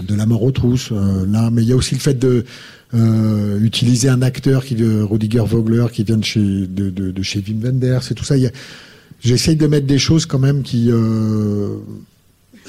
[0.02, 2.44] de la mort aux trousses euh, là, mais il y a aussi le fait de
[2.94, 6.92] euh, utiliser un acteur qui veut Rudiger Vogler qui vient de chez de,
[7.48, 8.34] Wim Wenders et tout ça.
[9.22, 11.76] J'essaye de mettre des choses quand même qui euh,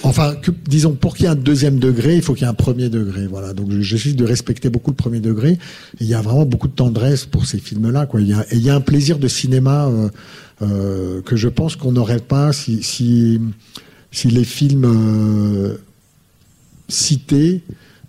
[0.04, 2.50] Enfin, que- disons, pour qu'il y ait un deuxième degré, il faut qu'il y ait
[2.50, 3.26] un premier degré.
[3.26, 3.54] Voilà.
[3.54, 5.58] Donc, je- j'essaie de respecter beaucoup le premier degré.
[6.00, 8.06] Il y a vraiment beaucoup de tendresse pour ces films-là.
[8.06, 8.22] Quoi.
[8.22, 10.10] Il y a, et il y a un plaisir de cinéma euh,
[10.62, 13.40] euh, que je pense qu'on n'aurait pas si
[14.26, 14.86] les films
[16.88, 17.62] cités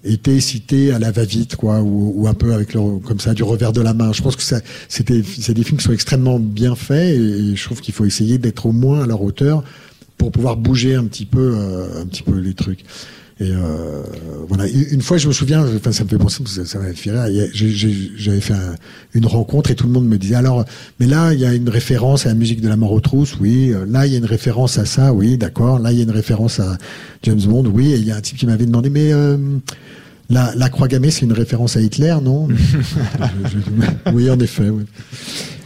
[0.04, 3.72] étaient cités à la va-vite, quoi, ou, un peu avec le, comme ça, du revers
[3.72, 4.12] de la main.
[4.12, 7.94] Je pense que c'est des films qui sont extrêmement bien faits, et, je trouve qu'il
[7.94, 9.64] faut essayer d'être au moins à leur hauteur
[10.16, 12.84] pour pouvoir bouger un petit peu, euh, un petit peu les trucs.
[13.40, 14.02] Et euh,
[14.48, 14.66] voilà.
[14.66, 17.48] Une fois, je me souviens, enfin, ça me fait penser, que ça m'avait fait rire.
[17.54, 18.74] J'avais fait un-
[19.14, 20.64] une rencontre et tout le monde me disait alors,
[20.98, 23.36] mais là, il y a une référence à la musique de la mort aux trousses,
[23.40, 23.72] oui.
[23.72, 25.78] Euh, Là, il y a une référence à ça, oui, d'accord.
[25.78, 26.78] Là, il y a une référence à
[27.22, 27.92] James Bond, oui.
[27.92, 29.36] Et il y a un type qui m'avait demandé, mais euh,
[30.30, 32.48] La, la croix gammée, c'est une référence à Hitler, non
[34.12, 34.68] Oui, en effet.
[34.68, 34.84] oui.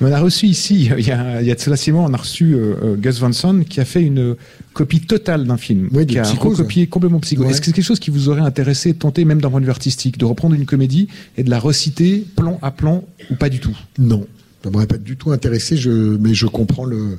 [0.00, 2.12] On a reçu ici, il y a, il y a de cela six mois, on
[2.14, 4.36] a reçu euh, euh, Gus Van Sant qui a fait une
[4.72, 6.58] copie totale d'un film, Oui, qui a Psychose.
[6.58, 7.42] recopié complètement Psycho.
[7.44, 7.50] Ouais.
[7.50, 9.70] Est-ce que c'est quelque chose qui vous aurait intéressé, tenté même d'un point de vue
[9.70, 13.60] artistique, de reprendre une comédie et de la reciter plan à plan ou pas du
[13.60, 13.76] tout?
[13.98, 14.26] Non,
[14.64, 17.18] ça m'aurait pas du tout intéressé, je, mais je comprends le,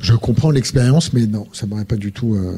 [0.00, 2.56] je comprends l'expérience, mais non, ça m'aurait pas du tout euh,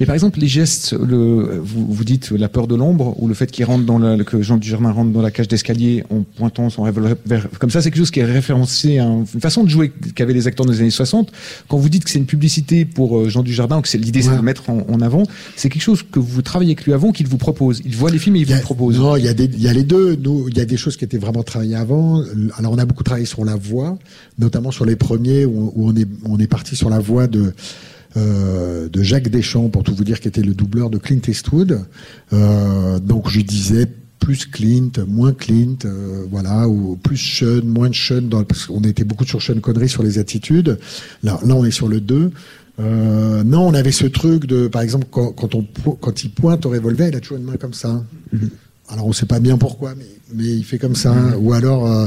[0.00, 3.34] Mais par exemple, les gestes, le, vous, vous dites la peur de l'ombre, ou le
[3.34, 6.68] fait qu'il rentre dans la, que Jean Dujardin rentre dans la cage d'escalier en pointant
[6.70, 7.14] son revolver
[7.58, 10.32] comme ça, c'est quelque chose qui est référencé à un- une façon de jouer qu'avaient
[10.32, 11.30] les acteurs des années 60.
[11.68, 14.22] Quand vous dites que c'est une publicité pour euh, Jean Dujardin, ou que c'est l'idée
[14.22, 15.22] c'est de le mettre en, en avant,
[15.56, 17.80] c'est quelque chose que vous travaillez avec lui avant, qu'il vous propose.
[17.84, 18.98] Il voit les films et il vous le propose.
[18.98, 20.16] Non, il y a des, il y a les deux.
[20.16, 22.22] Nous, il y a des choses qui étaient vraiment travaillées avant.
[22.58, 23.98] Alors, on a beaucoup travaillé sur la voix,
[24.38, 27.52] notamment sur les premiers où, où on est, on est parti sur la voix de.
[28.16, 31.80] Euh, de Jacques Deschamps, pour tout vous dire, qui était le doubleur de Clint Eastwood.
[32.32, 33.88] Euh, donc je disais
[34.22, 39.04] plus Clint, moins Clint, euh, voilà, ou plus Sean, moins Sean, dans, parce qu'on était
[39.04, 40.78] beaucoup sur Sean Connery sur les attitudes.
[41.22, 42.30] Là, là on est sur le 2.
[42.80, 45.66] Euh, non, on avait ce truc de, par exemple, quand, quand, on,
[46.00, 48.02] quand il pointe au revolver, il a toujours une main comme ça.
[48.88, 51.14] Alors on sait pas bien pourquoi, mais, mais il fait comme ça.
[51.38, 52.06] Ou alors, euh,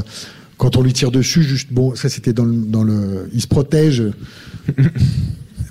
[0.56, 3.28] quand on lui tire dessus, juste, bon, ça c'était dans dans le.
[3.32, 4.02] Il se protège.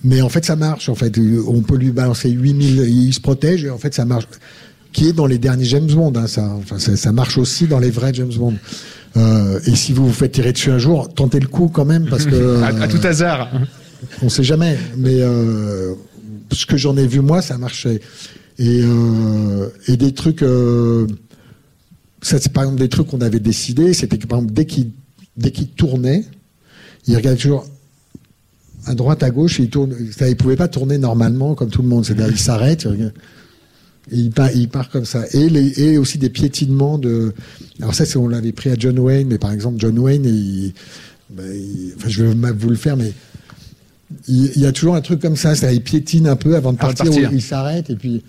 [0.06, 0.88] mais en fait, ça marche.
[0.88, 4.28] En fait, on peut lui balancer 8000, il se protège et en fait, ça marche.
[4.94, 6.46] Qui est dans les derniers James Bond, hein, ça.
[6.58, 8.54] Enfin, ça, ça marche aussi dans les vrais James Bond.
[9.18, 12.08] Euh, et si vous vous faites tirer dessus un jour, tentez le coup quand même
[12.10, 12.62] parce que.
[12.63, 13.50] à, à tout hasard.
[14.22, 15.96] On sait jamais, mais euh,
[16.52, 18.00] ce que j'en ai vu moi, ça marchait.
[18.58, 21.08] Et, euh, et des trucs, euh,
[22.22, 24.91] ça c'est par exemple des trucs qu'on avait décidé, c'était que par exemple dès qu'il
[25.36, 26.24] dès qu'il tournait,
[27.08, 27.65] il regardait toujours
[28.86, 29.93] à droite, à gauche, et il tourne.
[30.17, 32.06] ça, Il pouvait pas tourner normalement comme tout le monde.
[32.06, 33.13] C'est-à-dire il s'arrête, il regarde.
[34.12, 35.24] Et il part, il part comme ça.
[35.34, 37.34] Et, les, et aussi des piétinements de.
[37.82, 40.74] Alors ça, c'est on l'avait pris à John Wayne, mais par exemple John Wayne, il,
[41.32, 43.12] ben, il- enfin, je vais vous le faire, mais
[44.28, 46.78] il, y a toujours un truc comme ça, c'est-à-dire il piétine un peu avant de
[46.78, 48.21] partir, il s'arrête et puis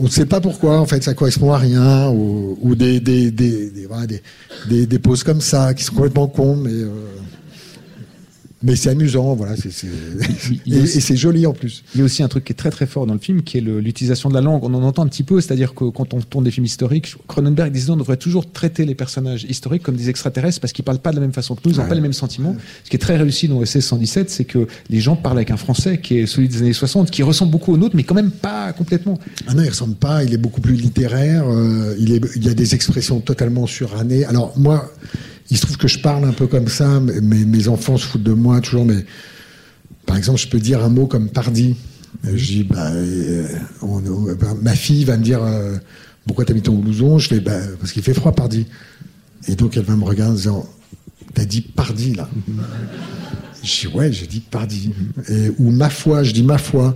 [0.00, 0.80] on ne sait pas pourquoi.
[0.80, 4.22] En fait, ça correspond à rien ou, ou des des des, des, voilà, des,
[4.68, 6.88] des- des poses comme ça qui sont complètement cons, mais euh,
[8.64, 9.52] mais c'est amusant, voilà.
[9.52, 9.56] a
[10.66, 11.84] et, c'est joli en plus.
[11.94, 13.58] Il y a aussi un truc qui est très très fort dans le film, qui
[13.58, 14.64] est l'utilisation de la langue.
[14.64, 17.70] On en entend un petit peu, c'est-à-dire que quand on tourne des films historiques, Cronenberg
[17.72, 21.10] disait on devrait toujours traiter les personnages historiques comme des extraterrestres parce qu'ils parlent pas
[21.10, 21.88] de la même façon que nous, ils n'ont Ouais.
[21.88, 22.56] pas les mêmes sentiments.
[22.84, 25.56] Ce qui est très réussi dans SS 117, c'est que les gens parlent avec un
[25.58, 28.30] français qui est celui des années 60, qui ressemble beaucoup au nôtre, mais quand même
[28.30, 29.18] pas complètement.
[29.46, 30.24] Ah non, il ressemble pas.
[30.24, 31.44] Il est beaucoup plus littéraire.
[31.48, 34.24] euh, il, est, il y a des expressions totalement surannées.
[34.24, 34.90] Alors moi,
[35.50, 37.00] il se trouve que je parle un peu comme ça.
[37.00, 38.84] Mais mes, enfants se foutent de moi toujours.
[38.84, 39.04] Mais
[40.06, 41.76] par exemple, je peux dire un mot comme pardi.
[42.22, 43.46] Je dis, bah, euh,
[43.82, 45.76] on- bah, ma fille va me dire, euh,
[46.26, 47.18] pourquoi t'as mis ton blouson?
[47.18, 48.66] Je fais, bah, parce qu'il fait froid, pardi.
[49.48, 50.68] Et donc elle va me regarder en disant,
[51.34, 52.28] t'as dit pardi là.
[53.62, 54.92] Je dis ouais, j'ai dit pardi.
[55.30, 56.94] Et, ou ma foi, je dis ma foi.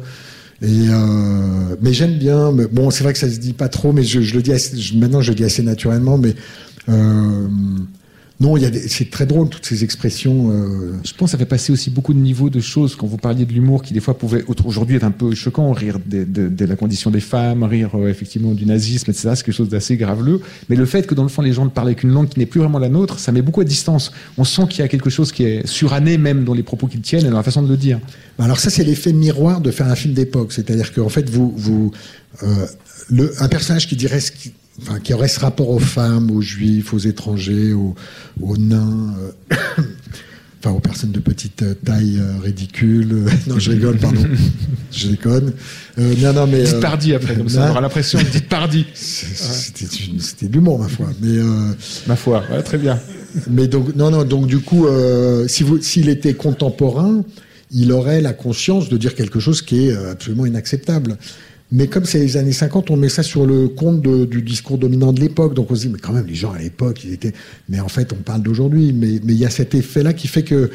[0.61, 2.53] Et euh, mais j'aime bien.
[2.53, 4.53] Mais bon, c'est vrai que ça se dit pas trop, mais je, je le dis
[4.53, 6.19] assez- je- maintenant, je le dis assez naturellement.
[6.19, 6.35] Mais
[6.91, 7.49] euh,
[8.41, 10.51] non, il y a des- c'est très drôle toutes ces expressions.
[10.53, 13.17] euh, Je pense que ça fait passer aussi beaucoup de niveaux de choses quand vous
[13.17, 16.49] parliez de l'humour qui des fois pouvait aujourd'hui être un peu choquant, rire de, de-
[16.49, 19.31] de la condition des femmes, rire euh, effectivement du nazisme, etc.
[19.35, 20.41] C'est quelque chose d'assez graveleux.
[20.69, 22.47] Mais le fait que dans le fond les gens parlent avec une langue qui n'est
[22.47, 24.13] plus vraiment la nôtre, ça met beaucoup à distance.
[24.37, 27.01] On sent qu'il y a quelque chose qui est suranné même dans les propos qu'ils
[27.01, 27.99] tiennent et dans la façon de le dire.
[28.39, 30.53] Alors ça, c'est l'effet miroir de faire un film d'époque.
[30.53, 31.91] C'est-à-dire qu'en fait, vous, vous,
[32.45, 32.67] euh,
[33.11, 36.41] le, un personnage qui dirait ce qui, enfin, qui aurait ce rapport aux femmes, aux
[36.41, 37.95] juifs, aux étrangers, aux,
[38.41, 39.15] aux nains,
[39.51, 39.57] euh,
[40.61, 43.25] enfin aux personnes de petite euh, taille euh, ridicule.
[43.47, 44.23] non, je rigole, pardon.
[44.93, 45.53] je déconne.
[45.99, 48.87] Euh, non, non, mais Dites pardi après, comme ça on aura l'impression de dites pardi.
[48.95, 51.09] C'était de l'humour, ma foi.
[51.21, 51.39] Mais
[52.07, 52.99] Ma foi, ouais, très bien.
[53.51, 54.87] mais donc, non, non, donc du coup,
[55.47, 57.25] si s'il était contemporain,
[57.71, 61.19] il aurait la conscience de dire quelque chose qui est absolument inacceptable.
[61.71, 65.13] Mais comme c'est les années 50, on met ça sur le compte du discours dominant
[65.13, 65.55] de l'époque.
[65.55, 67.35] Donc on se dit, mais quand même, les gens à l'époque, ils étaient.
[67.69, 68.93] Mais en fait, on parle d'aujourd'hui.
[68.93, 70.71] Mais mais il y a cet effet-là qui fait que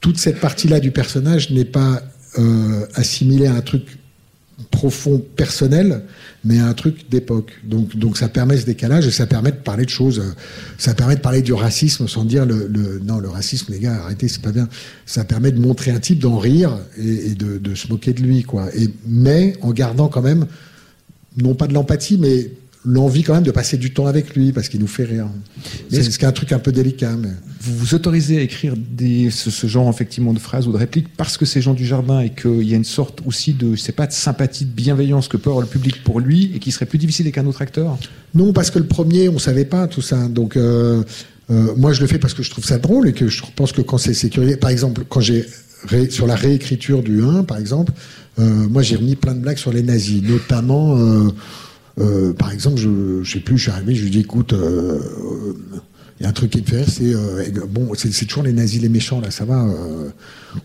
[0.00, 2.02] toute cette partie-là du personnage n'est pas
[2.38, 3.98] euh, assimilée à un truc
[4.70, 6.02] profond personnel,
[6.44, 7.52] mais un truc d'époque.
[7.64, 10.18] Donc, donc ça permet ce décalage et ça permet de parler de choses.
[10.18, 10.32] euh,
[10.78, 13.94] Ça permet de parler du racisme sans dire le, le- non le racisme les gars
[14.02, 14.68] arrêtez c'est pas bien.
[15.04, 18.22] Ça permet de montrer un type d'en rire et, et de, de se moquer de
[18.22, 18.68] lui quoi.
[18.74, 20.46] Et mais en gardant quand même
[21.36, 22.50] non pas de l'empathie mais
[22.86, 25.26] l'envie quand même de passer du temps avec lui parce qu'il nous fait rire.
[25.90, 27.16] C'est ce qui est un truc un peu délicat.
[27.16, 27.30] Mais...
[27.60, 31.08] Vous vous autorisez à écrire des, ce, ce genre effectivement de phrases ou de répliques
[31.16, 33.90] parce que c'est Jean Dujardin et qu'il y a une sorte aussi de, je sais
[33.92, 36.86] pas, de sympathie, de bienveillance que peut avoir le public pour lui et qui serait
[36.86, 37.98] plus difficile avec un autre acteur?
[38.34, 40.28] Non, parce que le premier, on savait pas tout ça.
[40.28, 41.02] Donc euh,
[41.50, 43.72] euh, moi, je le fais parce que je trouve ça drôle et que je pense
[43.72, 45.44] que quand c'est sécurisé, par exemple, quand j'ai
[45.86, 47.92] ré- sur la réécriture du 1, par exemple,
[48.38, 50.96] euh, moi j'ai remis plein de blagues sur les nazis, notamment.
[50.98, 51.30] euh,
[51.98, 54.98] euh, par exemple, je, je sais plus, je suis arrivé, je lui dis écoute, euh,
[54.98, 55.54] euh,
[56.18, 57.14] il y a un truc qui me fait c'est
[57.68, 59.66] bon, c'est toujours les nazis les méchants là, ça va.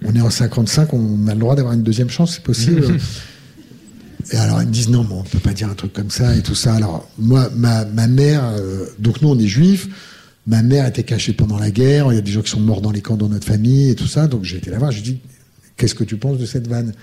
[0.06, 2.98] on est en 55, on a le droit d'avoir une deuxième chance, c'est possible.
[4.32, 6.36] Et alors ils me disent non, mais on peut pas dire un truc comme ça
[6.36, 6.76] et tout ça.
[6.76, 9.90] Alors moi, ma, ma mère, euh, donc nous on est juifs.
[10.48, 12.12] Ma mère était cachée pendant la guerre.
[12.12, 13.96] Il y a des gens qui sont morts dans les camps dans notre famille et
[13.96, 14.28] tout ça.
[14.28, 14.92] Donc j'ai été la voir.
[14.92, 15.20] Je lui dis
[15.76, 16.94] qu'est-ce que tu penses de cette vanne?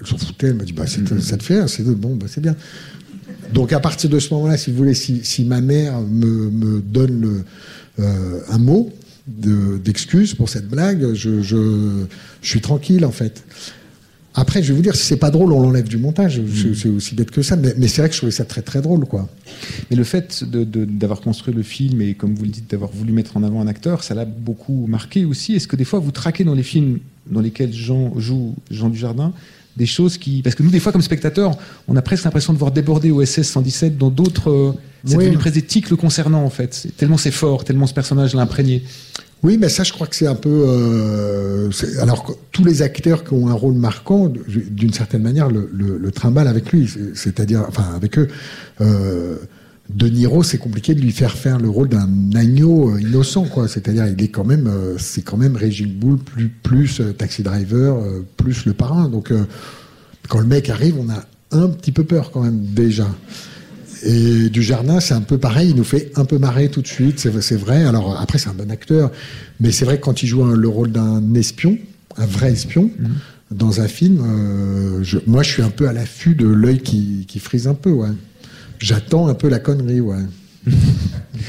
[0.00, 0.48] Elle s'en foutait.
[0.48, 2.56] Elle m'a dit bah c'est- ça te fait c'est bon, bah c'est bien.
[3.52, 6.80] Donc à partir de ce moment-là, si vous voulez, si, si ma mère me, me
[6.80, 7.44] donne le,
[8.00, 8.90] euh, un mot
[9.26, 12.04] de- d'excuse pour cette blague, je, je,
[12.42, 13.44] je suis tranquille en fait.
[14.34, 16.40] Après, je vais vous dire, si c'est pas drôle, on l'enlève du montage.
[16.54, 17.56] C'est- C'est aussi bête que ça.
[17.56, 19.28] Mais, mais c'est vrai que je trouvais ça très très drôle, quoi.
[19.90, 23.36] Mais le fait d'avoir construit le film et, comme vous le dites, d'avoir voulu mettre
[23.36, 25.54] en avant un acteur, ça l'a beaucoup marqué aussi.
[25.56, 29.32] Est-ce que des fois, vous traquez dans les films dans lesquels Jean joue Jean Dujardin
[29.78, 30.42] des choses qui.
[30.42, 33.42] Parce que nous, des fois, comme spectateurs, on a presque l'impression de voir déborder OSS
[33.42, 34.50] 117 dans d'autres.
[34.50, 34.72] euh,
[35.06, 35.24] C'est Oui.
[35.26, 36.74] devenu presque le concernant, en fait.
[36.74, 38.82] C'est- Tellement c'est fort, tellement ce personnage l'a imprégné.
[39.44, 40.64] Oui, mais ça, je crois que c'est un peu.
[40.66, 45.96] euh, alors, tous les acteurs qui ont un rôle marquant, d'une certaine manière, le, le,
[45.98, 46.88] le trimballent avec lui.
[46.88, 48.26] C'est- C'est-à-dire, enfin, avec eux.
[48.80, 49.36] Euh,
[49.88, 53.68] de Niro, c'est compliqué de lui faire faire le rôle d'un agneau euh, innocent, quoi.
[53.68, 55.56] C'est-à-dire, il est quand même, euh, c'est quand même
[55.98, 57.96] Boule plus plus euh, Taxi Driver,
[58.36, 59.08] plus le parrain.
[59.08, 59.32] Donc,
[60.28, 63.08] quand le mec arrive, on a un petit peu peur quand même déjà.
[64.04, 65.70] Et du jardin, c'est un peu pareil.
[65.70, 67.18] Il nous fait un peu marrer tout de suite.
[67.18, 67.84] C'est vrai.
[67.84, 69.10] Alors après, c'est un bon acteur,
[69.58, 71.78] mais c'est vrai que quand il joue un- le rôle d'un espion,
[72.16, 72.90] un vrai espion,
[73.50, 77.24] dans un film, euh, je- moi, je suis un peu à l'affût de l'œil qui,
[77.26, 77.90] qui frise un peu.
[77.90, 78.08] Ouais.
[78.78, 80.00] J'attends un peu la connerie.
[80.00, 80.24] Ouais.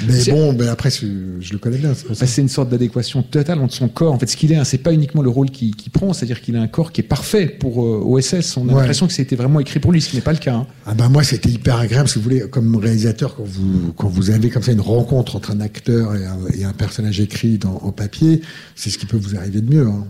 [0.07, 1.93] Mais bon, ben après, je le connais bien.
[1.93, 2.07] c'est.
[2.07, 4.13] Bah, c'est une sorte d'adéquation totale entre son corps.
[4.13, 6.55] En fait, ce qu'il est, hein, c'est pas uniquement le rôle qu'il prend, c'est-à-dire qu'il
[6.55, 8.57] a un corps qui est parfait pour euh, OSS.
[8.57, 8.79] On a Ouais.
[8.79, 10.53] l'impression que c'était vraiment écrit pour lui, ce qui n'est pas le cas.
[10.55, 10.67] hein.
[10.85, 14.31] Ah ben moi c'était hyper agréable si vous voulez comme réalisateur quand vous quand vous
[14.31, 17.77] avez comme ça une rencontre entre un acteur et un, et un personnage écrit dans,
[17.83, 18.41] en papier
[18.75, 20.03] c'est ce qui peut vous arriver de mieux hein.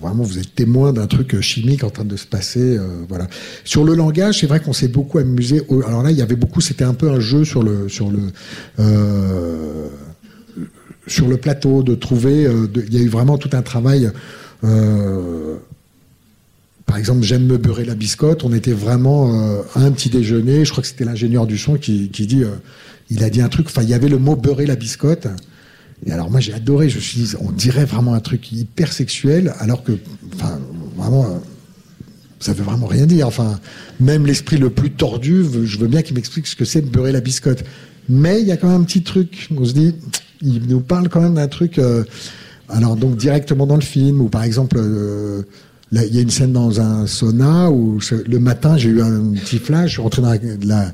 [0.00, 3.26] vraiment vous êtes témoin d'un truc euh, chimique en train de se passer euh, voilà
[3.64, 6.36] sur le langage c'est vrai qu'on s'est beaucoup amusé au- alors là il y avait
[6.36, 8.20] beaucoup c'était un peu un jeu sur le sur le
[11.06, 14.10] sur le plateau de trouver euh, il y a eu vraiment tout un travail
[14.64, 15.56] euh,
[16.90, 18.42] par exemple, j'aime me beurrer la biscotte.
[18.42, 20.64] On était vraiment euh, à un petit déjeuner.
[20.64, 22.56] Je crois que c'était l'ingénieur du son qui, dit, euh,
[23.10, 23.68] il a dit un truc.
[23.68, 25.28] Enfin, il y avait le mot beurrer la biscotte.
[26.04, 26.88] Et alors moi j'ai adoré.
[26.88, 29.92] Je suis dit, on dirait vraiment un truc hyper sexuel, alors que,
[30.34, 30.58] enfin,
[30.96, 31.38] vraiment, euh,
[32.40, 33.28] ça veut vraiment rien dire.
[33.28, 33.60] Enfin,
[34.00, 37.12] même l'esprit le plus tordu, je veux bien qu'il m'explique ce que c'est de beurrer
[37.12, 37.62] la biscotte.
[38.10, 39.48] Mais il y a quand même un petit truc.
[39.56, 39.94] On se dit,
[40.42, 41.78] il nous parle quand même d'un truc.
[41.78, 42.02] euh,
[42.68, 45.42] alors donc directement dans le film, ou par exemple, euh,
[45.92, 49.02] là, il y a une scène dans un sauna où je- le matin j'ai eu
[49.02, 50.92] un petit flash, je suis rentré dans la, la,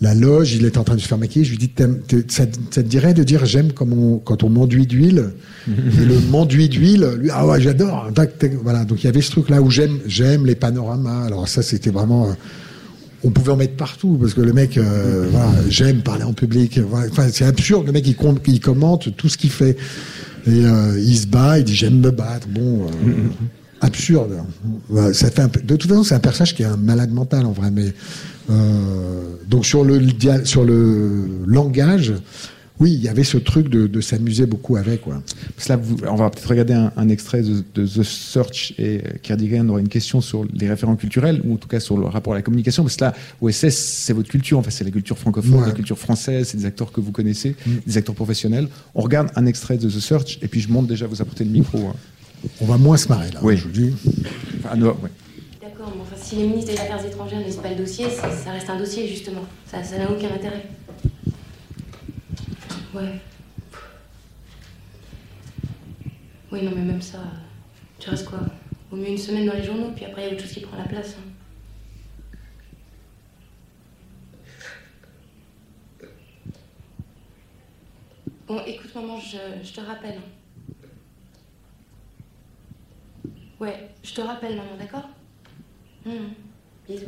[0.00, 2.44] la loge, il était en train de se faire maquiller, je lui dis, t'es- ça,
[2.70, 5.32] ça te dirait de dire j'aime quand on m'enduit d'huile
[5.68, 8.08] Et le m'enduit d'huile, lui, ah ouais, j'adore.
[8.62, 11.24] Voilà, donc il y avait ce truc-là où j'aime, j'aime les panoramas.
[11.24, 12.28] Alors ça, c'était vraiment.
[12.28, 12.32] euh,
[13.24, 16.78] on pouvait en mettre partout parce que le mec, euh, voilà, j'aime parler en public.
[16.78, 17.08] Voilà.
[17.10, 17.86] Enfin, c'est absurde.
[17.86, 19.76] Le mec, il, il commente tout ce qu'il fait
[20.46, 21.58] et euh, il se bat.
[21.58, 22.46] Il dit j'aime me battre.
[22.48, 23.12] Bon, euh,
[23.80, 24.32] absurde.
[24.88, 27.12] Voilà, ça fait un peu- de toute façon, c'est un personnage qui est un malade
[27.12, 27.70] mental en vrai.
[27.70, 27.92] Mais
[28.50, 30.00] euh, donc sur le
[30.44, 32.12] sur le langage.
[32.84, 35.00] Oui, il y avait ce truc de, de s'amuser beaucoup avec.
[35.00, 35.22] Quoi.
[35.56, 38.74] Parce que là, vous- on va peut-être regarder un, un extrait de, de The Search
[38.76, 41.96] et euh, Kerdigan aura une question sur les référents culturels ou en tout cas sur
[41.96, 42.82] le rapport à la communication.
[42.82, 44.58] Parce que là, OSS, c'est votre culture.
[44.58, 45.66] Enfin, c'est la culture francophone, Ouais.
[45.68, 48.68] la culture française, c'est des acteurs que vous connaissez, des acteurs professionnels.
[48.94, 51.44] On regarde un extrait de The Search et puis je monte déjà à vous apporter
[51.44, 51.78] le micro.
[51.88, 51.94] hein.
[52.60, 53.40] On va moins se marrer là.
[53.42, 53.56] Oui.
[53.56, 53.94] Je vous dis.
[54.62, 55.10] Enfin, non, ouais.
[55.62, 58.50] D'accord, mais enfin, si les ministres des Affaires étrangères n'ont pas le dossier, ça, ça
[58.52, 59.40] reste un dossier, justement.
[59.70, 60.66] Ça n'a aucun intérêt.
[62.94, 63.20] Ouais.
[66.52, 67.18] Oui, non, mais même ça,
[67.98, 68.40] tu restes quoi?
[68.92, 70.60] Au mieux une semaine dans les journaux, puis après, il y a autre chose qui
[70.60, 71.16] prend la place.
[71.18, 71.30] hein.
[78.46, 80.20] Bon, écoute, maman, je, je te rappelle.
[83.60, 85.08] Ouais, je te rappelle, maman, d'accord?
[86.06, 86.34] Hum,
[86.88, 87.06] Bisous.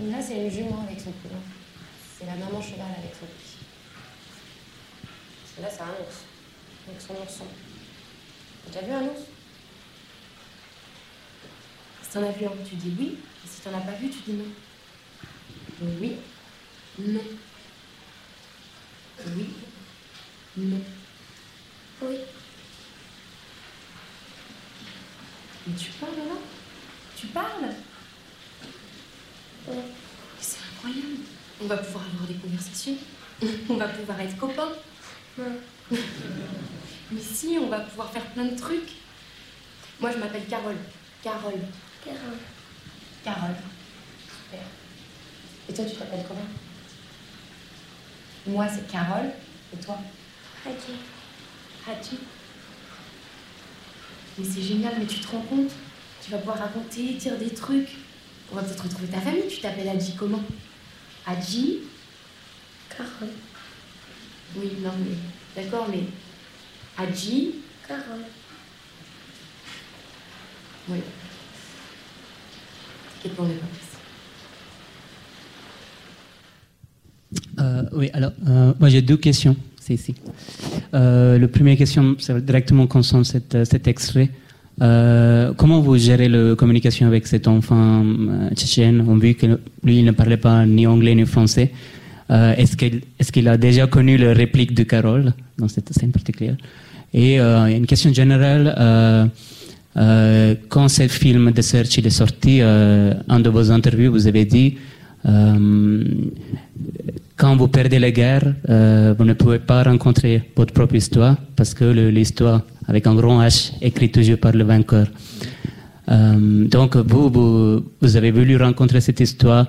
[0.00, 1.40] Là, c'est une jument avec son poulain.
[2.18, 3.58] C'est la maman cheval avec son petit.
[5.42, 6.24] Parce que là, c'est un ours.
[6.88, 7.46] Avec son ourson.
[8.72, 9.20] T'as déjà vu un ours?
[12.02, 13.18] Si t'en as vu un, tu dis oui.
[13.44, 14.44] Et si t'en as pas vu, tu dis non.
[16.00, 16.16] Oui.
[16.98, 17.20] Non.
[19.26, 19.46] Oui.
[20.56, 20.80] Non.
[22.02, 22.16] Oui.
[25.66, 26.34] Mais tu parles là
[27.16, 27.74] Tu parles
[30.40, 31.22] C'est incroyable.
[31.62, 32.96] On va pouvoir avoir des conversations.
[33.68, 34.72] On va pouvoir être copains.
[35.38, 38.90] Mais si, on va pouvoir faire plein de trucs.
[40.00, 40.76] Moi, je m'appelle Carole.
[41.22, 41.60] Carole.
[42.04, 42.38] Carole.
[43.22, 43.54] Carole.
[44.26, 44.64] Super.
[45.68, 46.46] Et toi, tu t'appelles comment?
[48.46, 49.30] Moi, c'est Carole.
[49.72, 49.98] Et toi?
[50.66, 50.98] Hadi.
[51.86, 52.18] Hadi.
[54.38, 55.70] Mais c'est génial, mais tu te rends compte?
[56.24, 57.90] Tu vas pouvoir raconter, dire des trucs.
[58.50, 59.46] On va peut-être retrouver ta famille.
[59.48, 60.42] Tu t'appelles Hadji comment?
[61.26, 61.78] Hadji
[62.88, 63.34] Carole.
[64.56, 65.62] Oui, non, mais.
[65.62, 66.04] D'accord, mais.
[66.96, 67.56] Hadji
[67.86, 68.24] Carole.
[70.88, 70.98] Oui.
[73.24, 73.42] On est pas
[77.58, 79.56] Euh, oui, alors, euh, moi j'ai deux questions.
[79.80, 80.14] C'est ici.
[80.94, 84.30] Euh, la première question, c'est directement concerne cet, euh, cet extrait.
[84.80, 89.04] Euh, comment vous gérez la communication avec cet enfant euh, tchétchène?
[89.06, 89.46] On vu que
[89.84, 91.70] lui, il ne parlait pas ni anglais ni français.
[92.30, 96.56] Euh, est-ce qu'il a déjà connu la réplique de Carole dans cette scène particulière?
[97.12, 99.30] Et une question générale.
[99.94, 104.78] Quand ce film de Search est sorti, un de vos interviews, vous avez dit
[107.42, 111.74] quand vous perdez la guerre, euh, vous ne pouvez pas rencontrer votre propre histoire parce
[111.74, 111.86] que
[112.18, 115.08] l'histoire, avec un grand H, écrit toujours par le vainqueur.
[116.08, 119.66] Euh, donc, vous, vous, avez voulu rencontrer cette histoire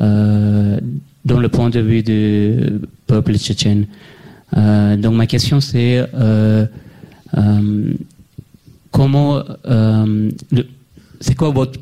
[0.00, 0.78] euh,
[1.24, 2.56] dans le point de vue du
[3.06, 3.86] peuple tchétchène.
[4.54, 6.04] Donc, ma question, c'est
[8.90, 9.42] comment,
[11.20, 11.80] c'est quoi votre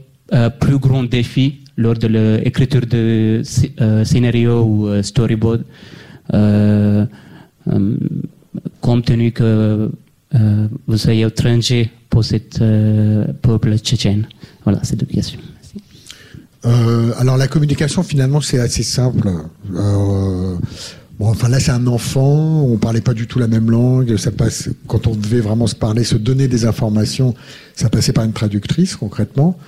[0.61, 3.43] plus grand défi lors de l'écriture de
[3.81, 5.65] euh, scénario ou euh, storyboard,
[6.35, 7.07] euh,
[8.81, 9.91] compte tenu que
[10.87, 12.59] vous soyez étranger pour cette
[13.43, 14.27] peuple tchétchène
[14.65, 15.41] Voilà, c'est deux questions.
[16.65, 19.31] Alors la communication finalement c'est assez simple.
[19.69, 24.17] Bon, enfin là c'est un enfant, on parlait pas du tout la même langue.
[24.17, 27.35] Ça passe quand on devait vraiment se parler, se donner des informations,
[27.75, 29.59] ça passait par une traductrice concrètement.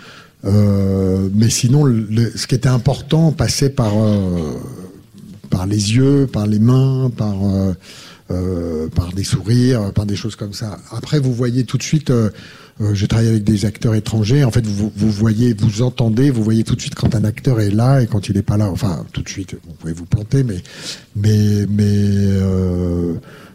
[0.47, 1.87] Euh, mais sinon,
[2.35, 4.61] ce qui était important passait par euh,
[5.51, 7.37] par les yeux, par les mains, par
[8.31, 10.79] euh, par des sourires, par des choses comme ça.
[10.91, 12.13] Après, vous voyez tout de suite.
[12.81, 14.43] Je travaille avec des acteurs étrangers.
[14.43, 17.61] En fait, vous, vous voyez, vous entendez, vous voyez tout de suite quand un acteur
[17.61, 18.69] est là et quand il n'est pas là.
[18.69, 19.55] Enfin, tout de suite.
[19.65, 20.61] Vous pouvez vous planter, mais
[21.15, 22.41] mais mais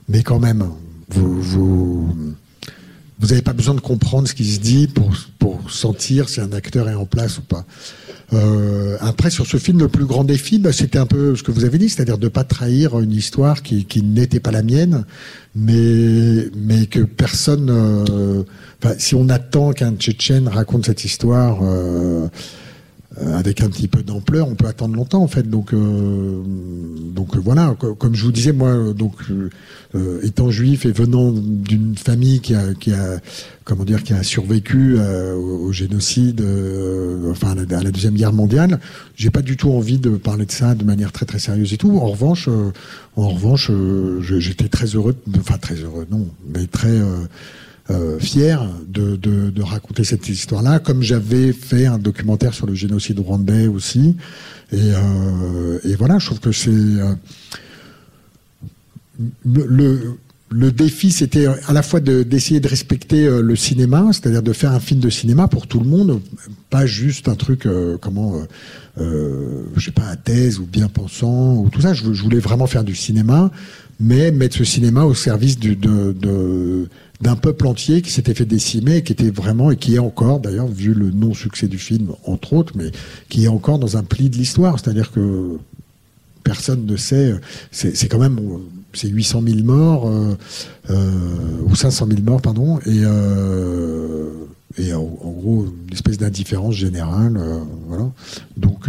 [0.07, 0.69] mais quand même,
[1.09, 2.15] vous vous
[3.19, 6.51] vous n'avez pas besoin de comprendre ce qui se dit pour, pour sentir si un
[6.53, 7.65] acteur est en place ou pas.
[8.31, 11.51] Euh, après, sur ce film, le plus grand défi, bah, c'était un peu ce que
[11.51, 15.03] vous avez dit, c'est-à-dire de pas trahir une histoire qui, qui n'était pas la mienne,
[15.55, 17.69] mais, mais que personne.
[17.69, 18.43] euh,
[18.97, 22.27] si on attend qu'un Tchétchène raconte cette histoire euh,
[23.17, 25.49] avec un petit peu d'ampleur, on peut attendre longtemps en fait.
[25.49, 26.41] Donc, euh,
[27.15, 27.75] donc euh, voilà.
[27.79, 29.49] co- Comme je vous disais, moi, euh, donc euh,
[29.95, 33.19] euh, étant juif et venant d'une famille qui a, qui a,
[33.63, 38.13] comment dire, qui a survécu euh, au, génocide, euh, enfin à la, à la deuxième
[38.13, 38.79] guerre mondiale,
[39.15, 41.77] j'ai pas du tout envie de parler de ça de manière très très sérieuse et
[41.77, 41.97] tout.
[41.97, 42.71] En revanche, euh,
[43.15, 46.95] en revanche, euh, j'étais très heureux, enfin très heureux, non, mais très
[47.91, 53.19] euh, fier de, de, raconter cette histoire-là, comme j'avais fait un documentaire sur le génocide
[53.19, 54.15] rwandais aussi.
[54.71, 57.13] Et, euh, voilà, je trouve que c'est euh,
[59.43, 60.17] le,
[60.49, 64.53] le, défi, c'était à la fois de- d'essayer de, respecter euh, le cinéma, c'est-à-dire de
[64.53, 66.21] faire un film de cinéma pour tout le monde,
[66.69, 67.67] pas juste un truc,
[68.01, 68.43] comment, euh,
[69.01, 71.93] euh, je sais pas, à thèse ou bien pensant ou tout ça.
[71.93, 73.51] Je voulais vraiment faire du cinéma,
[73.99, 79.29] mais mettre ce cinéma au service d'un peuple entier qui s'était fait décimer, qui était
[79.29, 82.91] vraiment et qui est encore, d'ailleurs, vu le non-succès du film, entre autres, mais
[83.27, 84.79] qui est encore dans un pli de l'histoire.
[84.79, 85.57] C'est-à-dire que
[86.43, 87.35] personne ne sait.
[87.71, 88.39] C'est quand même
[88.93, 90.37] c'est 800 000 morts euh,
[90.89, 94.31] euh, ou 500 000 morts pardon et euh,
[94.93, 97.39] en, gros une espèce d'indifférence générale
[98.55, 98.85] donc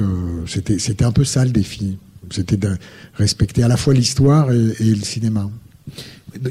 [0.46, 1.98] c'était un peu ça le défi
[2.30, 2.76] c'était de
[3.14, 5.50] respecter à la fois l'histoire et, le cinéma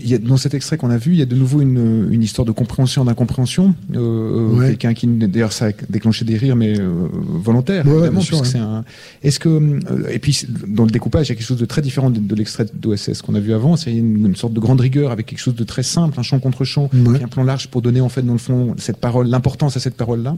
[0.01, 2.07] il y a, dans cet extrait qu'on a vu, il y a de nouveau une,
[2.11, 3.75] une histoire de compréhension d'incompréhension.
[3.95, 4.67] Euh, Ouais.
[4.69, 8.57] Quelqu'un qui, d'ailleurs, ça a déclenché des rires, mais euh, volontaires, Ouais, évidemment, sûr, c'est
[8.57, 8.83] un.
[9.23, 11.81] Est-ce que, euh, et puis dans le découpage, il y a quelque chose de très
[11.81, 13.75] différent de, de l'extrait d'OSS qu'on a vu avant.
[13.75, 16.39] C'est une, une sorte de grande rigueur avec quelque chose de très simple, un champ
[16.39, 17.23] contre champ, Ouais.
[17.23, 19.95] un plan large pour donner en fait dans le fond cette parole, l'importance à cette
[19.95, 20.37] parole-là.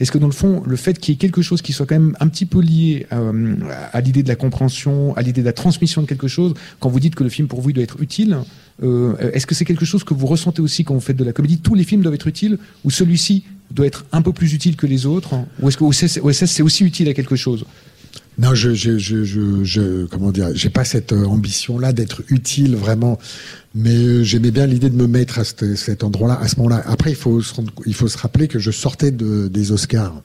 [0.00, 1.96] Est-ce que dans le fond, le fait qu'il y ait quelque chose qui soit quand
[1.98, 3.54] même un petit peu lié euh,
[3.92, 7.00] à l'idée de la compréhension, à l'idée de la transmission de quelque chose, quand vous
[7.00, 8.38] dites que le film pour vous il doit être utile,
[8.82, 11.32] euh, est-ce que c'est quelque chose que vous ressentez aussi quand vous faites de la
[11.32, 14.76] comédie Tous les films doivent être utiles ou celui-ci doit être un peu plus utile
[14.76, 17.64] que les autres Ou est-ce que OSS, c'est aussi utile à quelque chose
[18.38, 19.24] Non, je, je, je,
[19.64, 23.18] je, comment dire, j'ai pas cette euh, ambition-là d'être utile vraiment,
[23.74, 26.82] mais euh, j'aimais bien l'idée de me mettre à cet, endroit-là, à ce moment-là.
[26.86, 30.22] Après, il faut se rappeler que je sortais de, des Oscars,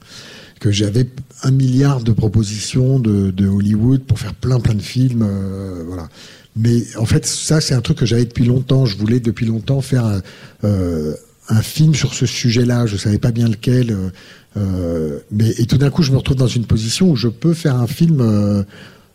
[0.60, 1.08] que j'avais
[1.42, 5.28] un milliard de propositions de, Hollywood pour faire plein plein de films,
[5.86, 6.08] voilà.
[6.56, 8.86] Mais en fait, ça c'est un truc que j'avais depuis longtemps.
[8.86, 10.22] Je voulais depuis longtemps faire un,
[10.64, 11.14] euh,
[11.62, 12.86] film sur ce sujet-là.
[12.86, 13.90] Je savais pas bien lequel.
[13.90, 14.10] euh,
[14.56, 17.54] euh, mais et tout d'un coup, je me retrouve dans une position où je peux
[17.54, 18.20] faire un film.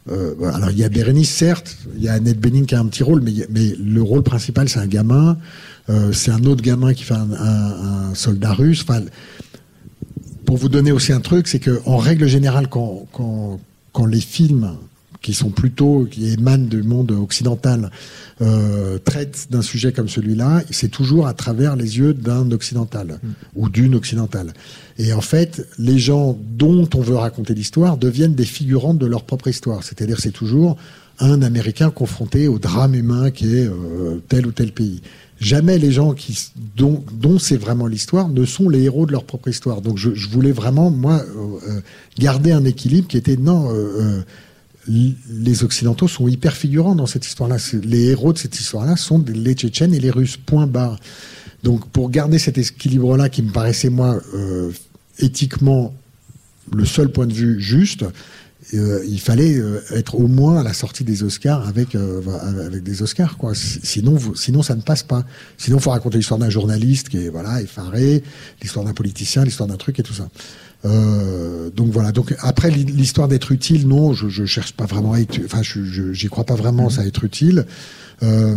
[0.08, 3.04] alors il y a Bérénice certes, il y a Annette Bening qui a un petit
[3.04, 5.38] rôle, mais, le rôle principal c'est un gamin.
[6.12, 8.84] C'est un autre gamin qui fait un, soldat russe.
[8.88, 9.02] Enfin,
[10.46, 14.76] pour vous donner aussi un truc, c'est que en règle générale, quand les films
[15.22, 17.92] qui sont plutôt qui émanent du monde occidental
[18.42, 23.20] euh, traitent d'un sujet comme celui-là, c'est toujours à travers les yeux d'un occidental
[23.56, 24.54] ou d'une occidentale.
[24.98, 29.24] Et en fait, les gens dont on veut raconter l'histoire deviennent des figurantes de leur
[29.24, 29.84] propre histoire.
[29.84, 30.78] C'est-à-dire, c'est toujours
[31.20, 35.02] un Américain confronté au drame humain qui est euh, tel ou tel pays.
[35.42, 36.38] Jamais les gens qui,
[36.78, 39.82] dont, dont c'est vraiment l'histoire ne sont les héros de leur propre histoire.
[39.82, 41.82] Donc je, je voulais vraiment, moi, euh, euh,
[42.18, 43.70] garder un équilibre qui était non.
[43.70, 44.22] euh, euh,
[44.90, 47.58] les Occidentaux sont hyper figurants dans cette histoire-là.
[47.84, 50.38] Les héros de cette histoire-là sont les Tchétchènes et les Russes.
[50.38, 51.00] Point barre.
[51.64, 54.72] Donc pour garder cet équilibre-là qui me paraissait moi euh,
[55.20, 55.94] éthiquement
[56.72, 58.06] le seul point de vue juste,
[58.74, 63.38] euh, il fallait euh, être au moins à la sortie des Oscars avec des Oscars
[63.38, 63.54] quoi.
[63.56, 65.26] Sinon sinon ça ne passe pas.
[65.58, 68.24] Sinon faut raconter l'histoire d'un journaliste qui est voilà effaré,
[68.62, 70.30] l'histoire d'un politicien, l'histoire d'un truc et tout ça.
[70.86, 72.12] Euh, donc voilà.
[72.12, 75.40] Donc après l'hi- l'histoire d'être utile, non, je, je cherche pas vraiment à être.
[75.46, 77.66] Enfin, je je- j'y crois pas vraiment ça à être utile.
[78.24, 78.56] Euh,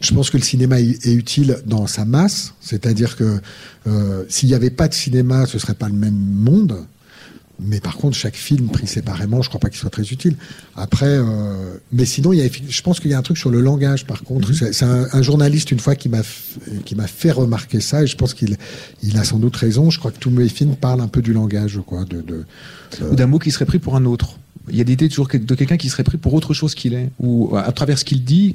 [0.00, 3.40] je pense que le cinéma est est utile dans sa masse, c'est-à-dire que
[3.86, 6.78] euh, s'il n'y avait pas de cinéma, ce serait pas le même monde.
[7.64, 10.36] Mais par contre, chaque film pris séparément, je crois pas qu'il soit très utile.
[10.76, 13.50] Après, euh, mais sinon, il y a, je pense qu'il y a un truc sur
[13.50, 14.06] le langage.
[14.06, 17.30] Par contre, c'est c'est un, un journaliste une fois qui m'a f- qui m'a fait
[17.30, 18.56] remarquer ça, et je pense qu'il
[19.02, 19.90] il a sans doute raison.
[19.90, 22.44] Je crois que tous mes films parlent un peu du langage, quoi, de, de
[23.10, 24.38] ou d'un mot qui serait pris pour un autre.
[24.68, 27.10] Il y a l'idée toujours de quelqu'un qui serait pris pour autre chose qu'il est,
[27.18, 28.54] ou à travers ce qu'il dit,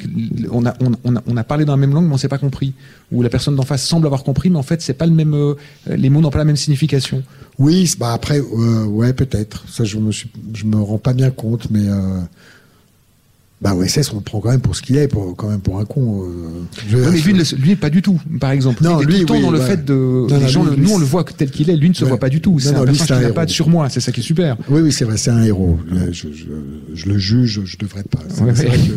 [0.51, 2.37] on a, on, a, on a parlé dans la même langue, mais on s'est pas
[2.37, 2.73] compris.
[3.11, 5.33] Ou la personne d'en face semble avoir compris, mais en fait, c'est pas le même,
[5.33, 5.55] euh,
[5.87, 7.23] les mots n'ont pas la même signification.
[7.59, 9.65] Oui, bah après, euh, ouais, peut-être.
[9.67, 12.21] Ça, je me suis, je me rends pas bien compte, mais euh,
[13.59, 15.79] bah OSS, on le prend quand même pour ce qu'il est, pour, quand même pour
[15.79, 16.23] un con.
[16.23, 16.27] euh.
[16.89, 18.83] Je- Ouais, mais lui, ne- lui, pas du tout, par exemple.
[18.83, 19.65] Non, lui, tout le temps oui, dans le ouais.
[19.65, 19.93] fait de.
[19.93, 21.89] Non, les non, gens, lui, le- lui, nous, on le voit tel qu'il est, lui
[21.89, 22.09] ne se Ouais.
[22.09, 22.59] voit pas du tout.
[22.59, 24.57] C'est Non, un non, personnage qui n'a pas de surmoi, c'est ça qui est super.
[24.69, 25.79] Oui, oui, c'est vrai, c'est un héros.
[26.11, 26.27] Je, je,
[26.93, 28.19] je, le juge, je devrais pas.
[28.29, 28.67] C'est Ouais, c'est ouais.
[28.69, 28.93] vrai que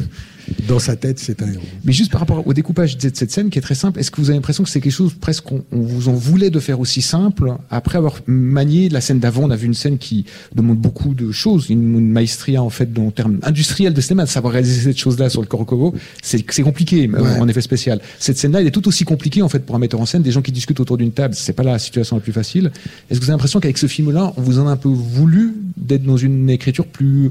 [0.68, 1.62] dans sa tête, c'est un héros.
[1.84, 4.20] Mais juste par rapport au découpage de cette scène qui est très simple, est-ce que
[4.20, 6.80] vous avez l'impression que c'est quelque chose presque qu'on on vous en voulait de faire
[6.80, 9.44] aussi simple après avoir manié la scène d'avant?
[9.44, 10.24] On a vu une scène qui
[10.54, 14.28] demande beaucoup de choses, une, une maestria en fait, en termes industriels de cinéma, de
[14.28, 17.38] savoir réaliser cette chose-là sur le Corocovo, c'est c'est compliqué euh, Ouais.
[17.38, 18.00] en effet spécial.
[18.18, 20.30] Cette scène-là, elle est tout aussi compliquée en fait pour un metteur en scène, des
[20.32, 22.70] gens qui discutent autour d'une table, c'est pas la situation la plus facile.
[23.10, 25.54] Est-ce que vous avez l'impression qu'avec ce film-là, on vous en a un peu voulu
[25.76, 27.30] d'être dans une écriture plus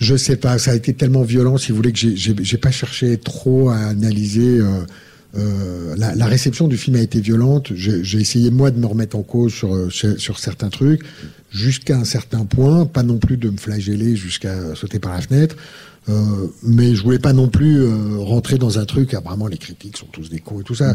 [0.00, 3.18] Je sais pas, ça a été tellement violent, si vous voulez, que j'ai- pas cherché
[3.18, 4.58] trop à analyser.
[4.60, 4.80] euh,
[5.36, 7.72] euh, la, la réception du film a été violente.
[7.76, 11.02] J'ai essayé moi de me remettre en cause sur sur, sur certains trucs,
[11.52, 15.54] jusqu'à un certain point, pas non plus de me flageller jusqu'à sauter par la fenêtre.
[16.10, 19.14] Euh, mais je voulais pas non plus euh, rentrer dans un truc.
[19.14, 20.94] Ah, vraiment, les critiques sont tous des cons et tout ça.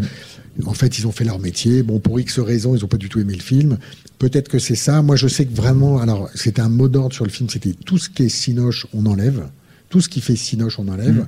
[0.65, 1.83] En fait, ils ont fait leur métier.
[1.83, 3.77] Bon, pour X raisons, ils ont pas du tout aimé le film.
[4.19, 5.01] Peut-être que c'est ça.
[5.01, 7.49] Moi, je sais que vraiment, alors, c'était un mot d'ordre sur le film.
[7.49, 9.47] C'était tout ce qui est cinoche, on enlève.
[9.89, 11.15] Tout ce qui fait cinoche, on enlève.
[11.15, 11.27] Mhm.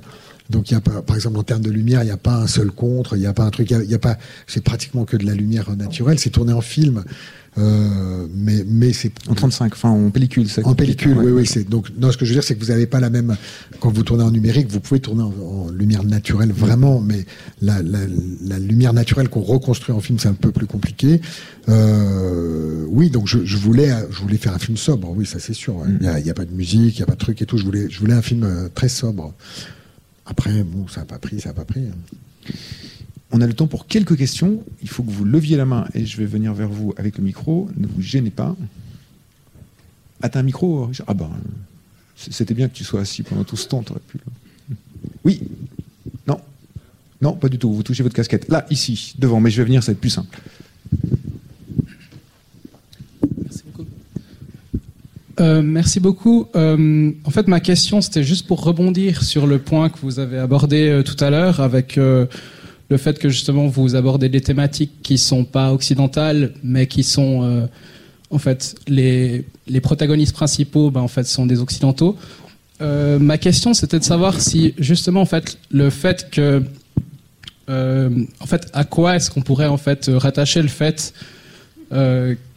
[0.50, 2.36] Donc, il y a pas, par exemple, en termes de lumière, il n'y a pas
[2.36, 3.16] un seul contre.
[3.16, 3.70] Il n'y a pas un truc.
[3.70, 4.16] Il y a, il y a pas.
[4.46, 6.18] C'est pratiquement que de la lumière naturelle.
[6.18, 7.04] C'est tourné en film.
[7.56, 10.48] Euh, mais mais c'est en 35, enfin en pellicule.
[10.48, 11.32] ça en pellicule, oui, ouais.
[11.32, 11.46] oui.
[11.46, 13.36] C'est donc non, ce que je veux dire, c'est que vous n'avez pas la même
[13.80, 14.68] quand vous tournez en numérique.
[14.70, 17.26] Vous pouvez tourner en, en lumière naturelle vraiment, mais
[17.60, 18.00] la, la,
[18.46, 21.20] la lumière naturelle qu'on reconstruit en film, c'est un peu plus compliqué.
[21.68, 25.10] Euh, oui, donc je, je voulais, je voulais faire un film sobre.
[25.10, 25.76] Oui, ça c'est sûr.
[25.76, 25.86] ouais.
[26.18, 27.58] Il n'y a pas de musique, il n'y a pas de truc et tout.
[27.58, 29.34] Je voulais, je voulais un film euh, très sobre.
[30.28, 31.80] Après, bon, ça n'a pas pris, ça n'a pas pris.
[31.86, 32.52] hein.
[33.30, 34.62] On a le temps pour quelques questions.
[34.82, 37.24] Il faut que vous leviez la main et je vais venir vers vous avec le
[37.24, 37.68] micro.
[37.76, 38.54] Ne vous gênez pas.
[40.22, 41.30] Ah, t'as un micro, Ah ben,
[42.16, 43.82] c'était bien que tu sois assis pendant tout ce temps.
[43.82, 44.18] Pu.
[45.24, 45.42] Oui.
[46.26, 46.40] Non.
[47.20, 47.72] Non, pas du tout.
[47.72, 48.48] Vous touchez votre casquette.
[48.48, 49.40] Là, ici, devant.
[49.40, 50.38] Mais je vais venir, ça va être plus simple.
[55.40, 56.48] Euh, merci beaucoup.
[56.56, 60.38] Euh, en fait, ma question, c'était juste pour rebondir sur le point que vous avez
[60.38, 62.26] abordé euh, tout à l'heure avec euh,
[62.90, 67.68] le fait que justement vous abordez des thématiques qui sont pas occidentales, mais qui sont
[68.30, 72.16] en fait les, les protagonistes principaux, ben, en fait, sont des occidentaux.
[72.80, 76.62] Ma question, c'était de savoir si justement en fait le fait que
[77.68, 81.12] en fait, à quoi est-ce qu'on pourrait en fait rattacher le fait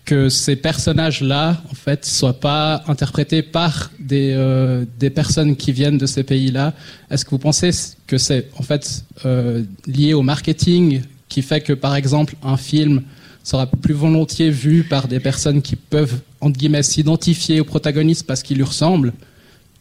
[0.06, 5.98] que ces personnages-là, en fait, soient pas interprétés par des, euh, des personnes qui viennent
[5.98, 6.74] de ces pays-là.
[7.10, 7.72] Est-ce que vous pensez
[8.08, 13.04] que c'est en fait euh, lié au marketing qui fait que, par exemple, un film
[13.44, 18.44] sera plus volontiers vu par des personnes qui peuvent entre guillemets s'identifier au protagoniste parce
[18.44, 19.14] qu'il lui ressemble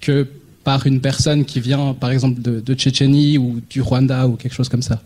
[0.00, 0.26] que
[0.64, 4.54] par une personne qui vient, par exemple, de, de Tchétchénie ou du Rwanda ou quelque
[4.54, 5.00] chose comme ça?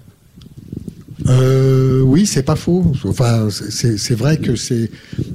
[1.26, 2.84] Euh, oui, c'est pas faux.
[3.04, 4.90] Enfin, c'est vrai que c'est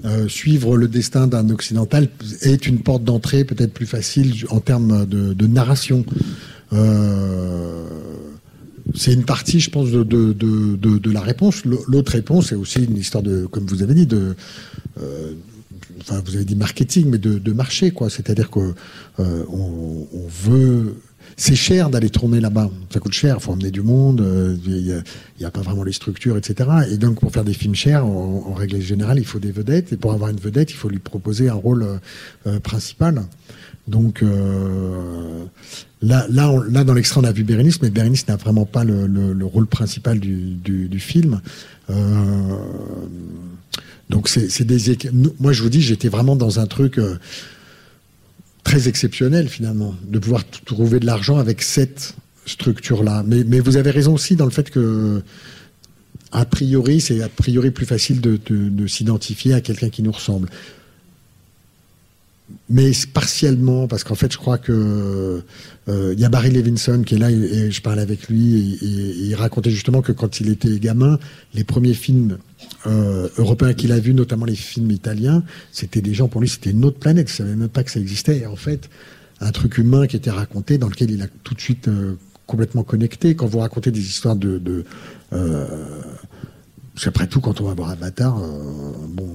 [0.05, 2.09] euh, suivre le destin d'un occidental
[2.41, 6.05] est une porte d'entrée peut-être plus facile en termes de, narration.
[6.73, 7.87] Euh,
[8.95, 11.63] c'est une partie, je pense, de, la réponse.
[11.65, 14.35] L'autre réponse, c'est aussi une histoire de, comme vous avez dit, de
[15.01, 15.33] euh,
[16.01, 18.09] enfin, vous avez dit marketing, mais de, marché, quoi.
[18.09, 18.73] C'est-à-dire que
[19.17, 20.95] veut.
[21.37, 22.69] C'est cher d'aller tourner là-bas.
[22.93, 23.37] Ça coûte cher.
[23.39, 24.19] Il faut emmener du monde.
[24.21, 25.03] euh, Il
[25.39, 26.69] n'y a, pas vraiment les structures, etc.
[26.91, 29.93] Et donc, pour faire des films chers, en, règle générale, il faut des vedettes.
[29.93, 31.97] Et pour avoir une vedette, il faut lui proposer un rôle euh,
[32.47, 33.23] euh, principal.
[33.87, 34.21] Donc
[36.01, 39.07] là, là, là, dans l'extrait, on a vu Bérénice, mais Bérénice n'a vraiment pas le,
[39.07, 41.41] le- le rôle principal du, du- film.
[44.09, 44.97] Donc c'est des
[45.39, 46.99] moi je vous dis j'étais vraiment dans un truc
[48.69, 52.13] très exceptionnel finalement de pouvoir trouver de l'argent avec cette
[52.45, 55.23] structure là mais, vous avez raison aussi dans le fait que
[56.31, 60.49] a priori c'est a priori plus facile de s'identifier à quelqu'un qui nous ressemble
[62.69, 65.41] mais partiellement parce qu'en fait je crois que
[65.87, 69.25] euh, il y a Barry Levinson qui est là et, je parlais avec lui et,
[69.25, 71.19] il racontait justement que quand il était gamin
[71.55, 72.37] les premiers films
[72.85, 76.69] euh, européens qu'il a vus notamment les films italiens c'était des gens pour lui c'était
[76.71, 77.29] une autre planète.
[77.31, 78.39] Il savait même pas que ça existait.
[78.39, 78.89] Et en fait
[79.41, 82.83] un truc humain qui était raconté dans lequel il a tout de suite euh, complètement
[82.83, 83.35] connecté.
[83.35, 84.85] Quand vous racontez des histoires de, de
[85.29, 88.39] parce qu'après tout quand on va voir Avatar
[89.07, 89.29] bon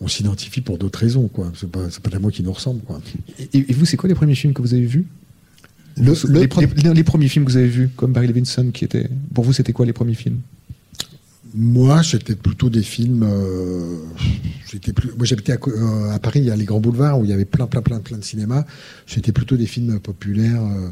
[0.00, 1.52] on s'identifie pour d'autres raisons, quoi.
[1.54, 3.00] C'est pas, c'est pas la moi qui nous ressemble, quoi.
[3.52, 5.04] Et, et vous, c'est quoi les premiers films que vous avez vus?
[5.96, 8.70] Le- les, le pre- les- les premiers films que vous avez vus, comme Barry Levinson,
[8.72, 9.08] qui était.
[9.34, 10.38] Pour vous, c'était quoi les premiers films?
[11.52, 13.24] Moi, c'était plutôt des films.
[13.28, 13.96] euh,
[14.70, 15.10] j'étais plus.
[15.16, 17.32] Moi, j'habitais à, euh, à Paris, il y a les grands boulevards où il y
[17.34, 18.64] avait plein, plein, plein, plein de cinémas.
[19.06, 20.62] C'était plutôt des films populaires.
[20.62, 20.90] euh,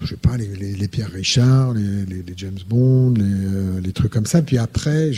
[0.00, 3.92] je sais pas, les, les, les Pierre Richard, les, les, James Bond, les, euh, les
[3.92, 4.42] trucs comme ça.
[4.42, 5.10] Puis après,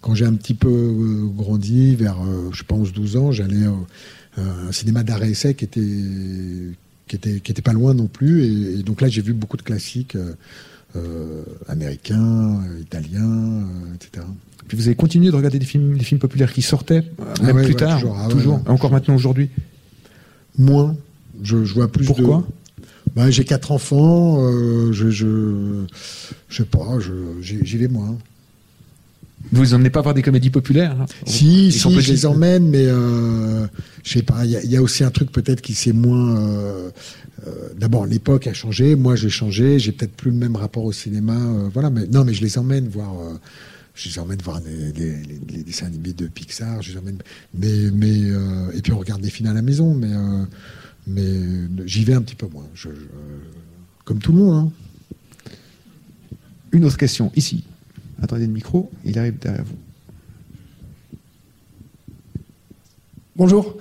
[0.00, 3.66] quand j'ai un petit peu euh, grandi, vers, euh, je sais pas, 11-12 ans, j'allais
[3.66, 5.80] euh, un cinéma d'arrêt essai qui était,
[7.08, 8.44] qui, était, qui était pas loin non plus.
[8.44, 10.16] Et, et donc là, j'ai vu beaucoup de classiques
[10.96, 13.64] euh, américains, italiens,
[13.94, 14.26] etc.
[14.66, 17.56] Puis vous avez continué de regarder des films, des films populaires qui sortaient, Ah même
[17.56, 19.50] ouais, plus ouais, tard, toujours, ah ouais, encore maintenant aujourd'hui.
[20.58, 20.96] Moins.
[21.42, 22.38] Je, je vois plus Pourquoi?
[22.38, 22.59] de...
[23.16, 25.84] Bah, j'ai quatre enfants, euh, je, je,
[26.48, 28.16] je sais pas, je, j'y vais moins.
[29.52, 31.06] Vous les emmenez pas voir des comédies populaires hein?
[31.26, 33.66] Si, Ils si, je les emmène, mais euh,
[34.04, 34.44] je sais pas.
[34.44, 36.36] Il y, a- il y a aussi un truc peut-être qui s'est moins.
[36.36, 36.90] euh,
[37.46, 38.96] euh, D'abord, l'époque a changé.
[38.96, 39.78] Moi, j'ai changé.
[39.78, 41.36] J'ai peut-être plus le même rapport au cinéma.
[41.72, 43.14] voilà, mais non, mais je les emmène voir.
[43.94, 46.82] je les emmène voir les, les- les- les dessins animés de Pixar.
[46.82, 47.16] Je les emmène.
[47.54, 48.18] Mais, mais
[48.76, 49.94] et puis on regarde des films à la maison.
[49.94, 50.10] Mais
[51.06, 52.66] mais j'y vais un petit peu moins.
[52.74, 53.04] Je, je-
[54.04, 54.68] comme tout le monde.
[54.68, 55.52] hein.
[56.72, 57.64] Une autre question, ici.
[58.22, 59.76] Attendez le micro, il arrive derrière vous.
[63.40, 63.78] Bonjour.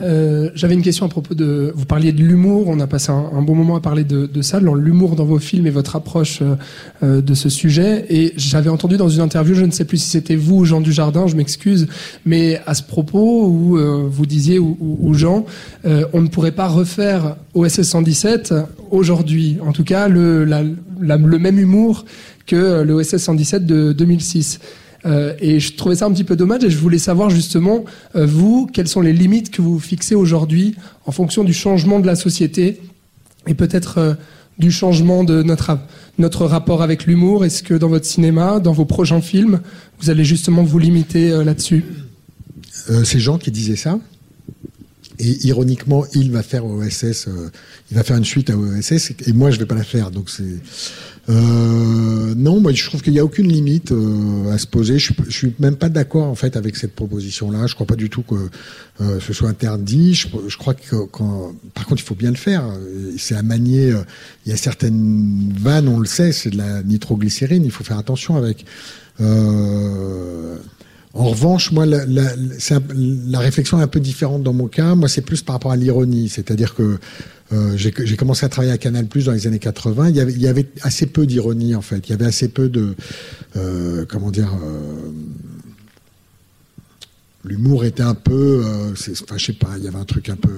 [0.00, 1.72] Euh, J'avais une question à propos de.
[1.76, 2.64] Vous parliez de l'humour.
[2.66, 5.68] On a passé un, bon moment à parler de, de ça, l'humour dans vos films
[5.68, 6.56] et votre approche euh,
[7.04, 8.04] euh, de ce sujet.
[8.10, 10.80] Et j'avais entendu dans une interview, je ne sais plus si c'était vous ou Jean
[10.80, 11.86] Dujardin, je m'excuse,
[12.24, 13.78] mais à ce propos où
[14.10, 15.46] vous disiez ou, Jean,
[15.84, 18.54] on ne pourrait pas refaire OSS 117
[18.90, 19.58] aujourd'hui.
[19.64, 22.06] En tout cas, le, le même humour
[22.44, 24.58] que le OSS 117 de 2006.
[25.04, 27.84] Euh, et je trouvais ça un petit peu dommage et je voulais savoir justement,
[28.14, 30.74] euh, vous, quelles sont les limites que vous fixez aujourd'hui
[31.04, 32.80] en fonction du changement de la société
[33.46, 34.14] et peut-être euh,
[34.58, 35.78] du changement de notre,
[36.18, 37.44] notre rapport avec l'humour?
[37.44, 39.60] Est-ce que dans votre cinéma, dans vos prochains films,
[40.00, 41.84] vous allez justement vous limiter là-dessus?
[43.04, 43.98] C'est Jean qui disait ça.
[45.18, 47.28] Et ironiquement, il va faire OSS,
[47.90, 50.10] il va faire une suite à OSS, et moi je vais pas la faire.
[50.10, 50.60] Donc c'est
[51.28, 54.98] euh, non, moi je trouve qu'il n'y a aucune limite euh, à se poser.
[54.98, 57.66] Je, je suis même pas d'accord en fait avec cette proposition-là.
[57.66, 58.36] Je crois pas du tout que
[59.00, 60.14] euh, ce soit interdit.
[60.14, 62.64] Je, je crois que quand, par contre, il faut bien le faire.
[63.18, 63.90] C'est à manier.
[63.92, 64.02] euh,
[64.44, 67.64] il y a certaines vannes, on le sait, c'est de la nitroglycérine.
[67.64, 68.64] Il faut faire attention avec.
[69.20, 70.56] Euh,
[71.14, 72.82] en revanche, moi, la, la, un-
[73.28, 74.94] la réflexion est un peu différente dans mon cas.
[74.94, 76.28] Moi, c'est plus par rapport à l'ironie.
[76.28, 76.98] C'est-à-dire que
[77.52, 80.08] euh, j'ai commencé à travailler à Canal Plus dans les années 80.
[80.10, 82.08] Il y avait, il y avait assez peu d'ironie, en fait.
[82.08, 82.94] Il y avait assez peu de.
[83.56, 84.52] euh, comment dire.
[84.62, 85.10] euh,
[87.46, 90.36] L'humour était un peu, euh, enfin, je sais pas, il y avait un truc un
[90.36, 90.50] peu,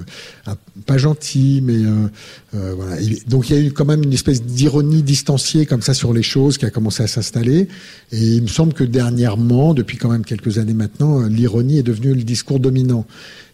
[0.87, 2.07] pas gentil, mais euh,
[2.55, 2.95] euh, voilà.
[3.27, 6.23] Donc il y a eu quand même une espèce d'ironie distanciée comme ça sur les
[6.23, 7.67] choses qui a commencé à s'installer.
[8.11, 12.15] Et il me semble que dernièrement, depuis quand même quelques années maintenant, l'ironie est devenue
[12.15, 13.05] le discours dominant.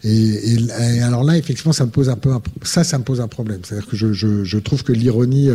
[0.06, 0.58] Et,
[1.02, 3.62] alors là, effectivement, ça me pose un peu, un, ça, ça me pose un problème.
[3.64, 5.50] C'est-à-dire que je, trouve que l'ironie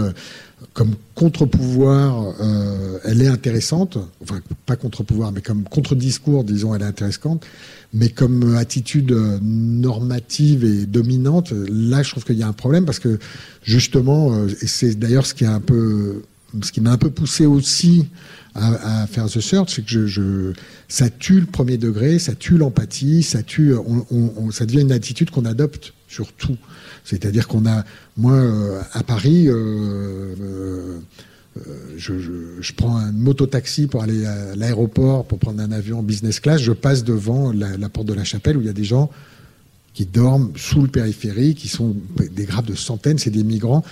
[0.73, 3.99] comme contre-pouvoir, euh, elle est intéressante.
[4.23, 7.45] Enfin, pas contre-pouvoir, mais comme contre-discours, disons, elle est intéressante.
[7.93, 12.85] Mais comme attitude euh, normative et dominante, là, je trouve qu'il y a un problème
[12.85, 13.19] parce que
[13.63, 16.23] justement, euh, et c'est d'ailleurs ce qui a un peu,
[16.63, 18.07] ce qui m'a un peu poussé aussi
[18.55, 20.53] à, faire The Search, c'est que
[20.89, 23.75] ça tue le premier degré, ça tue l'empathie, ça tue,
[24.51, 26.57] ça devient une attitude qu'on adopte sur tout.
[27.05, 27.85] C'est-à-dire qu'on a,
[28.17, 30.99] moi, euh, à Paris, euh, euh,
[31.97, 36.73] je, prends un mototaxi pour aller à l'aéroport, pour prendre un avion business class, je
[36.73, 39.11] passe devant la, la porte de la chapelle où il y a des gens
[39.95, 43.85] qui dorment sous le périphérique, qui sont des grappes de centaines, c'est des migrants.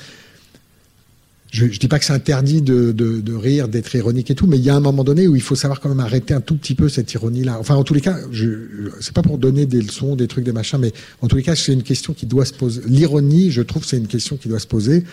[1.50, 4.64] Je ne dis pas que c'est interdit de, rire, d'être ironique et tout, mais il
[4.64, 6.74] y a un moment donné où il faut savoir quand même arrêter un tout petit
[6.74, 7.56] peu cette ironie-là.
[7.58, 10.52] Enfin, en tous les cas, je, c'est pas pour donner des leçons, des trucs, des
[10.52, 10.92] machins, mais
[11.22, 12.82] en tous les cas, c'est une question qui doit se poser.
[12.86, 15.04] L'ironie, je trouve, c'est une question qui doit se poser.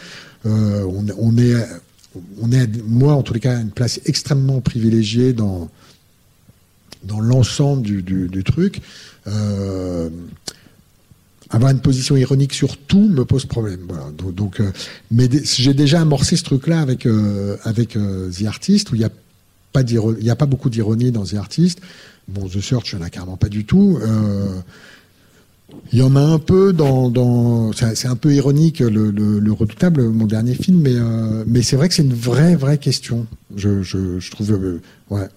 [0.46, 0.84] Euh,
[1.18, 5.70] on, est, moi, en tous les cas, à une place extrêmement privilégiée dans
[7.06, 8.82] dans l'ensemble du, du, du truc.
[9.28, 10.10] Euh,
[11.56, 13.88] avoir une position ironique sur tout me pose problème.
[14.36, 14.72] Donc, euh,
[15.10, 19.06] mais j'ai déjà amorcé ce truc-là avec euh, avec euh, The Artist où il y
[19.06, 19.10] a
[19.72, 21.80] pas il y a pas beaucoup d'ironie dans The Artist.
[22.28, 24.00] Bon, The Search, il n'y en a carrément pas du tout.
[25.92, 29.52] Il y en a un peu dans, dans c'est un peu ironique le, le, le
[29.52, 30.96] redoutable, mon dernier film, mais
[31.46, 33.28] mais c'est vrai que c'est une vraie vraie question.
[33.56, 34.80] Je je, je trouve
[35.10, 35.28] ouais.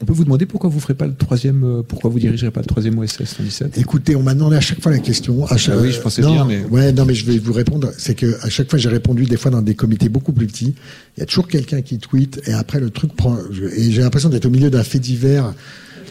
[0.00, 2.60] On peut vous demander pourquoi vous ferez pas le troisième, euh, pourquoi vous dirigerez pas
[2.60, 5.44] le troisième OSS 117 Écoutez, on m'a demandé à chaque fois la question.
[5.46, 7.52] À chaque- Ah oui, je pensais non, bien, mais- Ouais, non, mais je vais vous
[7.52, 7.90] répondre.
[7.98, 10.74] C'est que à chaque fois, j'ai répondu des fois dans des comités beaucoup plus petits.
[11.16, 13.36] Il y a toujours quelqu'un qui tweet et après le truc prend.
[13.76, 15.52] Et j'ai l'impression d'être au milieu d'un fait divers.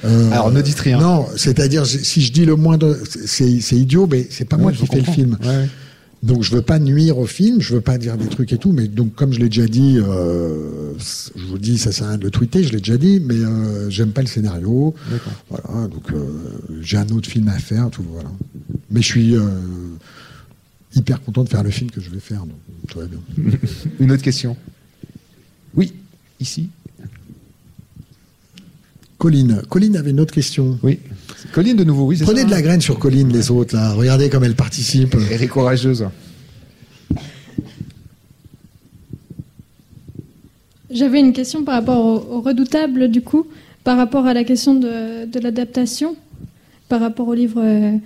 [0.04, 1.00] Euh, Alors, ne dites rien.
[1.00, 4.72] Non, c'est-à-dire si je dis le moindre, c'est c'est idiot, mais c'est pas Ouais, moi
[4.74, 5.38] qui fais le film.
[5.44, 5.68] Ouais.
[6.24, 8.72] Donc je veux pas nuire au film, je veux pas dire des trucs et tout,
[8.72, 12.18] mais donc comme je l'ai déjà dit, euh, je vous dis ça sert à rien
[12.18, 14.96] de le tweeter, je l'ai déjà dit, mais euh, j'aime pas le scénario.
[15.12, 15.34] D'accord.
[15.50, 16.26] Voilà, donc euh,
[16.82, 18.32] j'ai un autre film à faire, tout voilà.
[18.90, 19.36] Mais je suis
[20.96, 22.58] hyper content de faire le film que je vais faire, donc
[22.88, 23.20] tout va bien.
[24.00, 24.58] Une autre question?
[25.76, 25.94] Oui,
[26.40, 26.70] ici.
[29.20, 30.78] Colline, Colline avait une autre question.
[30.84, 31.00] Oui.
[31.52, 32.18] Colline de nouveau, oui.
[32.22, 33.94] Prenez ça, de la hein graine sur Colline, les autres là.
[33.94, 35.16] Regardez comme elle participe.
[35.32, 36.08] Elle est courageuse.
[40.90, 43.46] J'avais une question par rapport au, au redoutable, du coup,
[43.84, 46.16] par rapport à la question de, de l'adaptation,
[46.88, 47.98] par rapport au livre euh,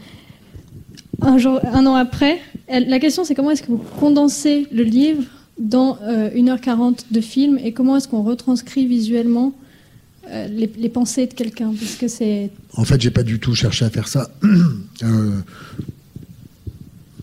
[1.22, 2.40] un, jour, un an après.
[2.68, 5.24] Elle- la question, c'est comment est-ce que vous condensez le livre
[5.60, 9.54] dans euh, 1h40 de film et comment est-ce qu'on retranscrit visuellement
[10.32, 12.52] euh, les, pensées de quelqu'un Parce c'est.
[12.74, 14.30] En fait, j'ai pas du tout cherché à faire ça.
[15.04, 15.32] Euh,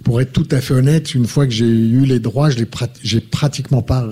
[0.02, 2.64] pour être tout à fait honnête, une fois que j'ai eu les droits, je
[3.04, 4.08] j'ai pratiquement pas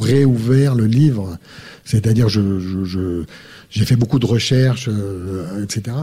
[0.00, 1.36] réouvert le livre.
[1.84, 5.96] C'est-à-dire, j'ai fait beaucoup de recherches, euh, etc.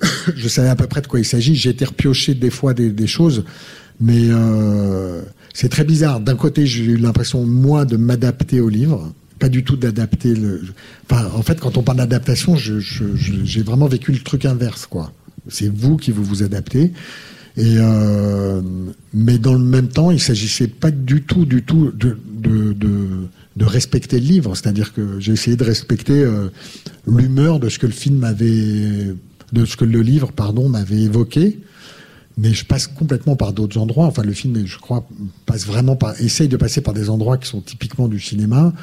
[0.34, 1.54] je savais à peu près de quoi il s'agit.
[1.54, 3.44] J'ai été repioché des fois des, des choses,
[4.00, 4.28] mais
[5.52, 6.20] c'est très bizarre.
[6.20, 10.62] D'un côté, j'ai eu l'impression moi de m'adapter au livre, pas du tout d'adapter le.
[11.10, 15.12] En fait, quand on parle d'adaptation, j'ai vraiment vécu le truc inverse, quoi.
[15.48, 16.92] C'est vous qui vous vous adaptez.
[17.58, 18.60] Euh,
[19.14, 24.26] mais dans le même temps, il s'agissait pas du tout, du tout de respecter le
[24.26, 24.54] livre.
[24.54, 26.48] C'est-à-dire que j'ai essayé de respecter euh,
[27.06, 29.14] l'humeur de ce que le film avait,
[29.52, 31.60] de ce que le livre, pardon, m'avait évoqué.
[32.36, 34.06] mais je passe complètement par d'autres endroits.
[34.06, 35.08] Enfin, le film, je crois,
[35.46, 38.74] passe vraiment par, essaye de passer par des endroits qui sont typiquement du cinéma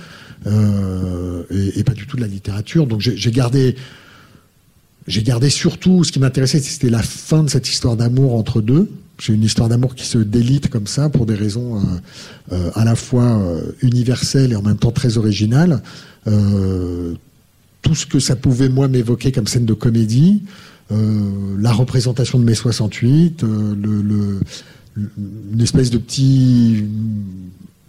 [0.47, 2.87] euh, et, pas du tout de la littérature.
[2.87, 3.75] Donc, j'ai gardé,
[5.07, 8.89] j'ai gardé surtout ce qui m'intéressait, c'était la fin de cette histoire d'amour entre deux.
[9.19, 11.81] J'ai une histoire d'amour qui se délite comme ça pour des raisons euh,
[12.51, 13.41] euh, à la fois
[13.81, 15.81] universelles et en même temps très originales.
[16.25, 20.41] Tout ce que ça pouvait moi m'évoquer comme scène de comédie,
[20.89, 24.39] la représentation de mai 68, euh, le, le,
[25.53, 26.85] une espèce de petit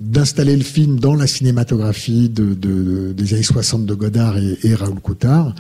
[0.05, 4.74] d'installer le film dans la cinématographie de, de, des années 60 de Godard et, et
[4.74, 5.55] Raoul Coutard.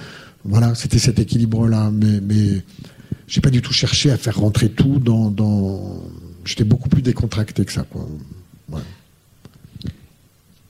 [0.44, 1.90] Voilà, c'était cet équilibre-là.
[1.92, 2.62] Mais, mais
[3.26, 5.30] j'ai pas du tout cherché à faire rentrer tout dans.
[5.30, 6.02] dans...
[6.44, 7.84] J'étais beaucoup plus décontracté que ça.
[7.84, 8.06] Quoi.
[8.70, 8.80] Ouais.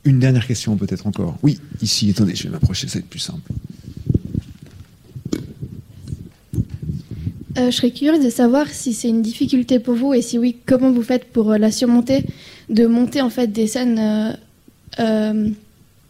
[0.04, 1.36] Une dernière question peut-être encore.
[1.42, 3.50] Oui, ici, attendez, je vais m'approcher, ça va être plus simple.
[7.56, 10.56] Euh, je serais curieuse de savoir si c'est une difficulté pour vous et si oui,
[10.66, 12.24] comment vous faites pour euh, la surmonter,
[12.68, 14.32] de monter en fait des scènes euh,
[15.00, 15.50] euh,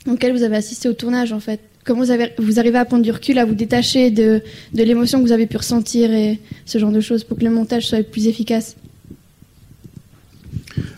[0.07, 1.61] auxquelles vous avez assisté au tournage en fait.
[1.85, 4.43] Comment vous, avez, arrivez à prendre du recul, à vous détacher de,
[4.73, 7.89] l'émotion que vous avez pu ressentir et ce genre de choses pour que le montage
[7.89, 8.77] soit plus efficace?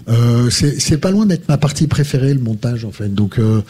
[0.09, 3.13] Euh, c'est pas loin d'être ma partie préférée, le montage, en fait.
[3.13, 3.63] Donc, euh,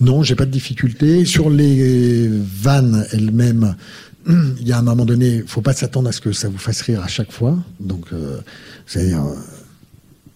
[0.00, 1.24] non, j'ai pas de difficulté.
[1.24, 3.74] Sur les vannes elles-mêmes,
[4.28, 6.82] il y a un moment donné, faut pas s'attendre à ce que ça vous fasse
[6.82, 7.58] rire à chaque fois.
[7.80, 8.06] Donc,
[8.86, 9.24] c'est-à-dire,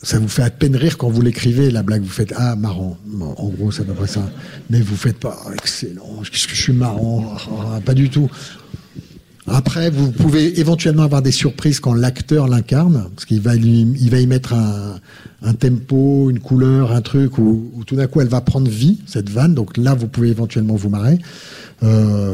[0.04, 2.02] ça vous fait à peine rire quand vous l'écrivez, la blague.
[2.02, 2.98] Vous faites ah marrant.
[3.36, 4.30] En gros, c'est à peu près ça.
[4.70, 6.22] Mais vous faites pas oh, excellent.
[6.30, 8.30] Qu'est-ce que je suis marrant oh, Pas du tout.
[9.46, 14.54] Après, vous pouvez éventuellement avoir des surprises quand l'acteur l'incarne, parce qu'il va, y mettre
[14.54, 19.00] un, tempo, une couleur, un truc, où, où tout d'un coup elle va prendre vie,
[19.06, 19.54] cette vanne.
[19.54, 21.18] Donc là, vous pouvez éventuellement vous marrer.
[21.82, 22.33] Euh,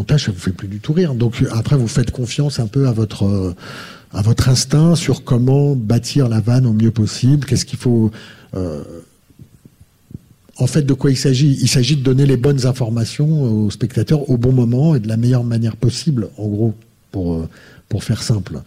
[0.00, 1.14] montage, ça vous fait plus du tout rire.
[1.14, 3.54] Donc après, vous faites confiance un peu à votre euh,
[4.12, 7.46] à votre instinct sur comment bâtir la vanne au mieux possible.
[7.46, 8.10] Qu'est-ce qu'il faut
[8.54, 8.82] euh,
[10.56, 11.56] en fait, de quoi il s'agit?
[11.60, 15.16] Il s'agit de donner les bonnes informations aux spectateurs au bon moment et de la
[15.16, 16.74] meilleure manière possible, en gros,
[17.12, 17.48] pour,
[17.88, 18.60] pour faire simple.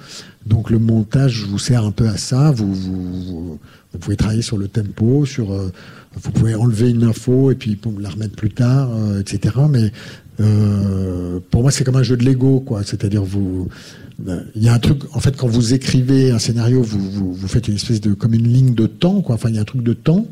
[0.45, 2.51] Donc le montage vous sert un peu à ça.
[2.51, 3.59] Vous, vous,
[3.93, 5.71] vous pouvez travailler sur le tempo, sur, euh,
[6.15, 9.55] vous pouvez enlever une info et puis la remettre plus tard, euh, etc.
[9.69, 9.91] Mais
[10.39, 12.83] euh, pour moi, c'est comme un jeu de Lego, quoi.
[12.83, 13.67] C'est-à-dire, vous,
[14.55, 17.75] il y a un truc, en fait, quand vous écrivez un scénario, vous, faites une
[17.75, 19.35] espèce de, comme une ligne de temps, quoi.
[19.35, 20.25] Enfin, il y a un truc de temps.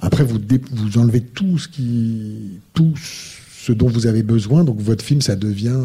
[0.00, 0.38] Après, vous,
[0.96, 1.68] enlevez tout ce
[3.72, 4.64] dont vous avez besoin.
[4.64, 5.80] Donc, votre film, ça devient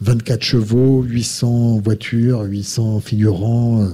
[0.00, 3.88] 24 chevaux, 800 voitures, 800 figurants,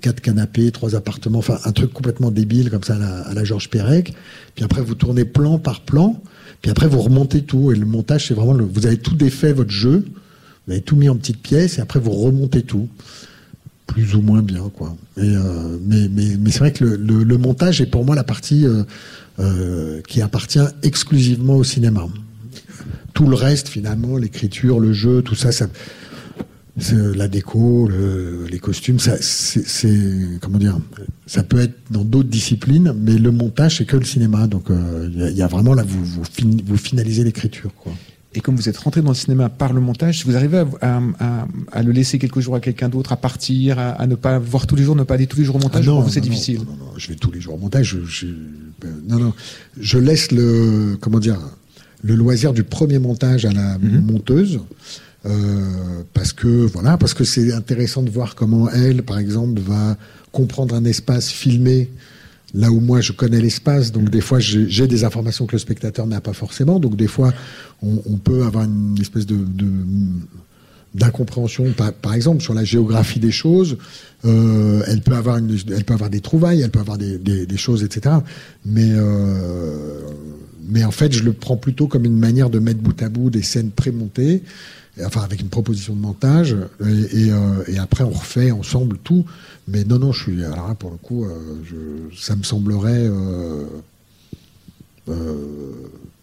[0.00, 1.38] 4 canapés, 3 appartements.
[1.38, 4.14] Enfin, un truc complètement débile comme ça à la, à la Georges Perec.
[4.54, 6.20] Puis après, vous tournez plan par plan.
[6.62, 7.72] Puis après, vous remontez tout.
[7.72, 10.04] Et le montage, c'est vraiment, le, vous avez tout défait votre jeu.
[10.66, 11.78] Vous avez tout mis en petites pièces.
[11.78, 12.88] Et après, vous remontez tout
[13.88, 14.94] plus ou moins bien, quoi.
[15.16, 18.14] Et, euh, mais mais, mais c'est vrai que le, le, le, montage est pour moi
[18.14, 18.84] la partie euh,
[19.40, 22.06] euh, qui appartient exclusivement au cinéma.
[23.14, 25.66] Tout le reste, finalement, l'écriture, le jeu, tout ça, ça
[27.14, 30.78] la déco, le, les costumes, ça, c'est comment dire,
[31.26, 34.74] ça peut être dans d'autres disciplines, mais le montage c'est que le cinéma, donc il
[34.74, 37.92] euh, y, y, a vraiment là vous vous, fin, vous finalisez l'écriture, quoi.
[38.34, 41.48] Et comme vous êtes rentré dans le cinéma par le montage, vous arrivez à, à,
[41.72, 44.76] à le laisser quelques jours à quelqu'un d'autre, à partir, à, ne pas voir tous
[44.76, 46.58] les jours, ne pas aller tous les jours au montage, ah non, c'est non, difficile.
[46.58, 47.86] Non, non, non, je vais tous les jours au montage.
[47.86, 48.26] Je, je,
[49.08, 49.32] non, non,
[49.80, 51.38] je laisse le, comment dire,
[52.02, 54.12] le loisir du premier montage à la mm -hmm.
[54.12, 54.60] monteuse.
[55.28, 59.96] Euh, parce que voilà, parce que c'est intéressant de voir comment elle, par exemple, va
[60.32, 61.90] comprendre un espace filmé
[62.54, 66.06] là où moi je connais l'espace, donc des fois j'ai des informations que le spectateur
[66.06, 67.34] n'a pas forcément, donc des fois
[67.82, 69.26] on, peut avoir une espèce
[70.94, 71.66] d'incompréhension,
[72.00, 73.76] par, exemple sur la géographie des choses,
[74.24, 78.16] euh, elle peut avoir elle peut avoir des trouvailles, elle peut avoir des choses, etc.
[78.64, 80.00] Mais euh,
[80.70, 83.28] mais en fait je le prends plutôt comme une manière de mettre bout à bout
[83.28, 84.42] des scènes prémontées
[85.04, 89.24] enfin avec une proposition de montage, et, et, euh, et, après on refait ensemble tout.
[89.66, 90.44] Mais non, non, je suis.
[90.44, 91.30] Alors là, pour le coup, euh,
[91.64, 93.64] je, ça me semblerait euh,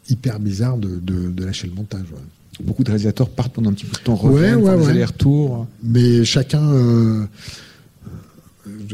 [0.09, 2.05] hyper bizarre de, de, de, lâcher le montage.
[2.11, 2.63] Ouais.
[2.63, 4.89] Beaucoup de réalisateurs partent pendant un petit peu de temps, reviennent, ouais, ouais, ouais.
[4.89, 5.67] allers-retours.
[5.83, 7.27] Mais chacun.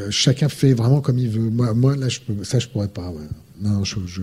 [0.09, 1.49] Chacun fait vraiment comme il veut.
[1.49, 3.09] Moi, moi là, je peux, ça, je pourrais pas.
[3.09, 3.27] Ouais.
[3.61, 4.21] Non, je, je,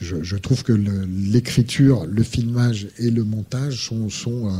[0.00, 4.50] je, je, trouve que l'écriture, le, le, filmage et le montage sont, sont euh,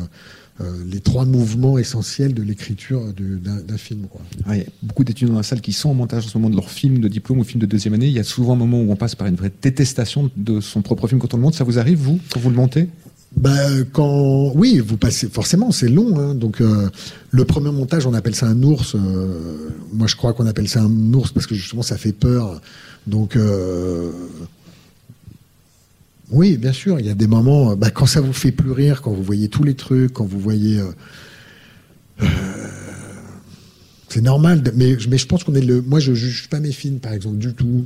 [0.60, 4.06] euh, les trois mouvements essentiels de l'écriture d'un film.
[4.08, 4.20] Quoi.
[4.48, 6.50] Il y a beaucoup d'étudiants dans la salle qui sont en montage en ce moment
[6.50, 8.06] de leur film de diplôme ou film de deuxième année.
[8.06, 10.82] Il y a souvent un moment où on passe par une vraie détestation de son
[10.82, 11.54] propre film quand on le monte.
[11.54, 12.88] Ça vous arrive, vous, quand vous le montez?
[13.36, 13.50] Bah,
[13.92, 16.18] quand oui, vous passez forcément, c'est long.
[16.18, 16.34] Hein.
[16.34, 16.88] donc euh,
[17.30, 18.94] le premier montage, on appelle ça un ours.
[18.94, 22.60] euh, moi, je crois qu'on appelle ça un ours parce que justement, ça fait peur.
[23.08, 24.12] Donc euh,
[26.30, 27.72] oui, bien sûr, il y a des moments.
[27.72, 30.26] euh, bah, quand ça vous fait plus rire, quand vous voyez tous les trucs, quand
[30.26, 30.78] vous voyez.
[30.78, 30.92] euh,
[34.08, 35.82] c'est normal, mais, je pense qu'on est le.
[35.82, 37.84] Moi, je juge pas mes films, par exemple, du tout.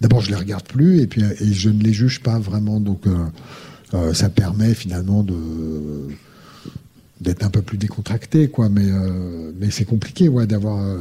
[0.00, 2.80] D'abord, je les regarde plus, et puis je ne les juge pas vraiment.
[2.80, 3.04] Donc,
[4.12, 5.24] ça permet finalement
[7.20, 8.68] d'être un peu plus décontracté, quoi.
[8.68, 8.88] Mais
[9.60, 10.98] mais c'est compliqué, ouais, d'avoir.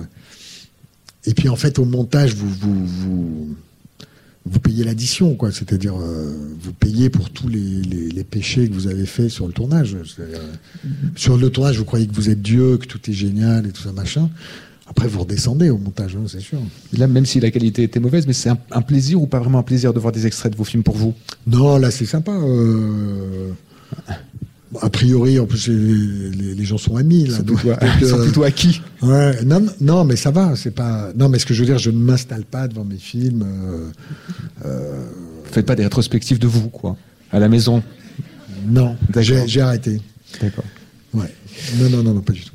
[1.25, 3.55] Et puis en fait, au montage, vous vous vous,
[4.45, 5.51] vous payez l'addition, quoi.
[5.51, 9.45] C'est-à-dire, euh, vous payez pour tous les, les, les péchés que vous avez faits sur
[9.45, 9.95] le tournage.
[10.19, 10.35] Euh,
[11.15, 13.83] Sur le tournage, vous croyez que vous êtes Dieu, que tout est génial et tout
[13.83, 14.29] ça, machin.
[14.87, 16.59] Après, vous redescendez au montage, hein, c'est sûr.
[16.97, 19.59] Là, même si la qualité était mauvaise, mais c'est un, un plaisir ou pas vraiment
[19.59, 21.13] un plaisir de voir des extraits de vos films pour vous?
[21.47, 22.31] Non, là, c'est sympa.
[22.31, 23.51] euh,
[24.81, 27.23] A priori, en plus, les, les- les gens sont amis.
[27.25, 28.81] Là, Ils sont donc, plutôt- donc, euh, plutôt acquis.
[29.01, 29.43] Ouais,
[29.81, 30.55] non, mais ça va.
[30.55, 31.11] C'est pas.
[31.15, 33.43] Non, mais ce que je veux dire, je ne m'installe pas devant mes films.
[33.45, 33.89] euh,
[34.65, 35.05] euh,
[35.51, 36.95] Faites pas des rétrospectives de vous, quoi,
[37.31, 37.83] à la maison.
[38.67, 39.99] Non, j'ai j'ai arrêté.
[40.39, 40.63] D'accord.
[41.13, 41.33] Ouais.
[41.79, 42.53] Non, non, non, non, pas du tout.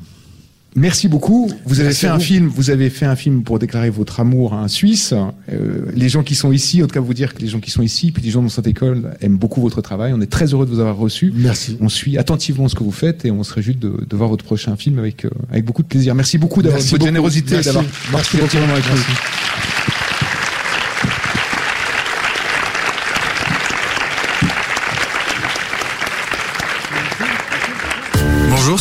[0.76, 1.50] Merci beaucoup.
[1.64, 2.22] Vous avez Merci fait un vous.
[2.22, 2.46] film.
[2.48, 5.14] Vous avez fait un film pour déclarer votre amour à un Suisse.
[5.50, 7.70] Euh, les gens qui sont ici, en tout cas, vous dire que les gens qui
[7.70, 10.12] sont ici, puis les gens dans cette école aiment beaucoup votre travail.
[10.14, 11.32] On est très heureux de vous avoir reçu.
[11.34, 11.78] Merci.
[11.80, 14.44] On suit attentivement ce que vous faites et on se réjouit de, de voir votre
[14.44, 16.14] prochain film avec euh, avec beaucoup de plaisir.
[16.14, 17.06] Merci beaucoup d'avoir votre beaucoup.
[17.06, 17.68] générosité, Merci.
[17.72, 17.84] d'avoir
[18.60, 19.95] moment avec nous.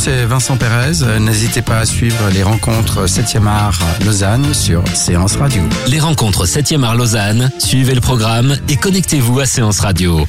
[0.06, 1.02] C'est Vincent Pérez.
[1.02, 5.64] Euh, N'hésitez pas à suivre les rencontres 7e art Lausanne sur Séance Radio.
[5.88, 10.28] Les rencontres 7e art Lausanne, suivez le programme et connectez-vous à Séance Radio.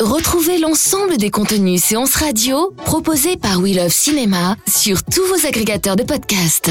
[0.00, 5.96] Retrouvez l'ensemble des contenus séances radio proposés par We Love Cinéma sur tous vos agrégateurs
[5.96, 6.70] de podcasts.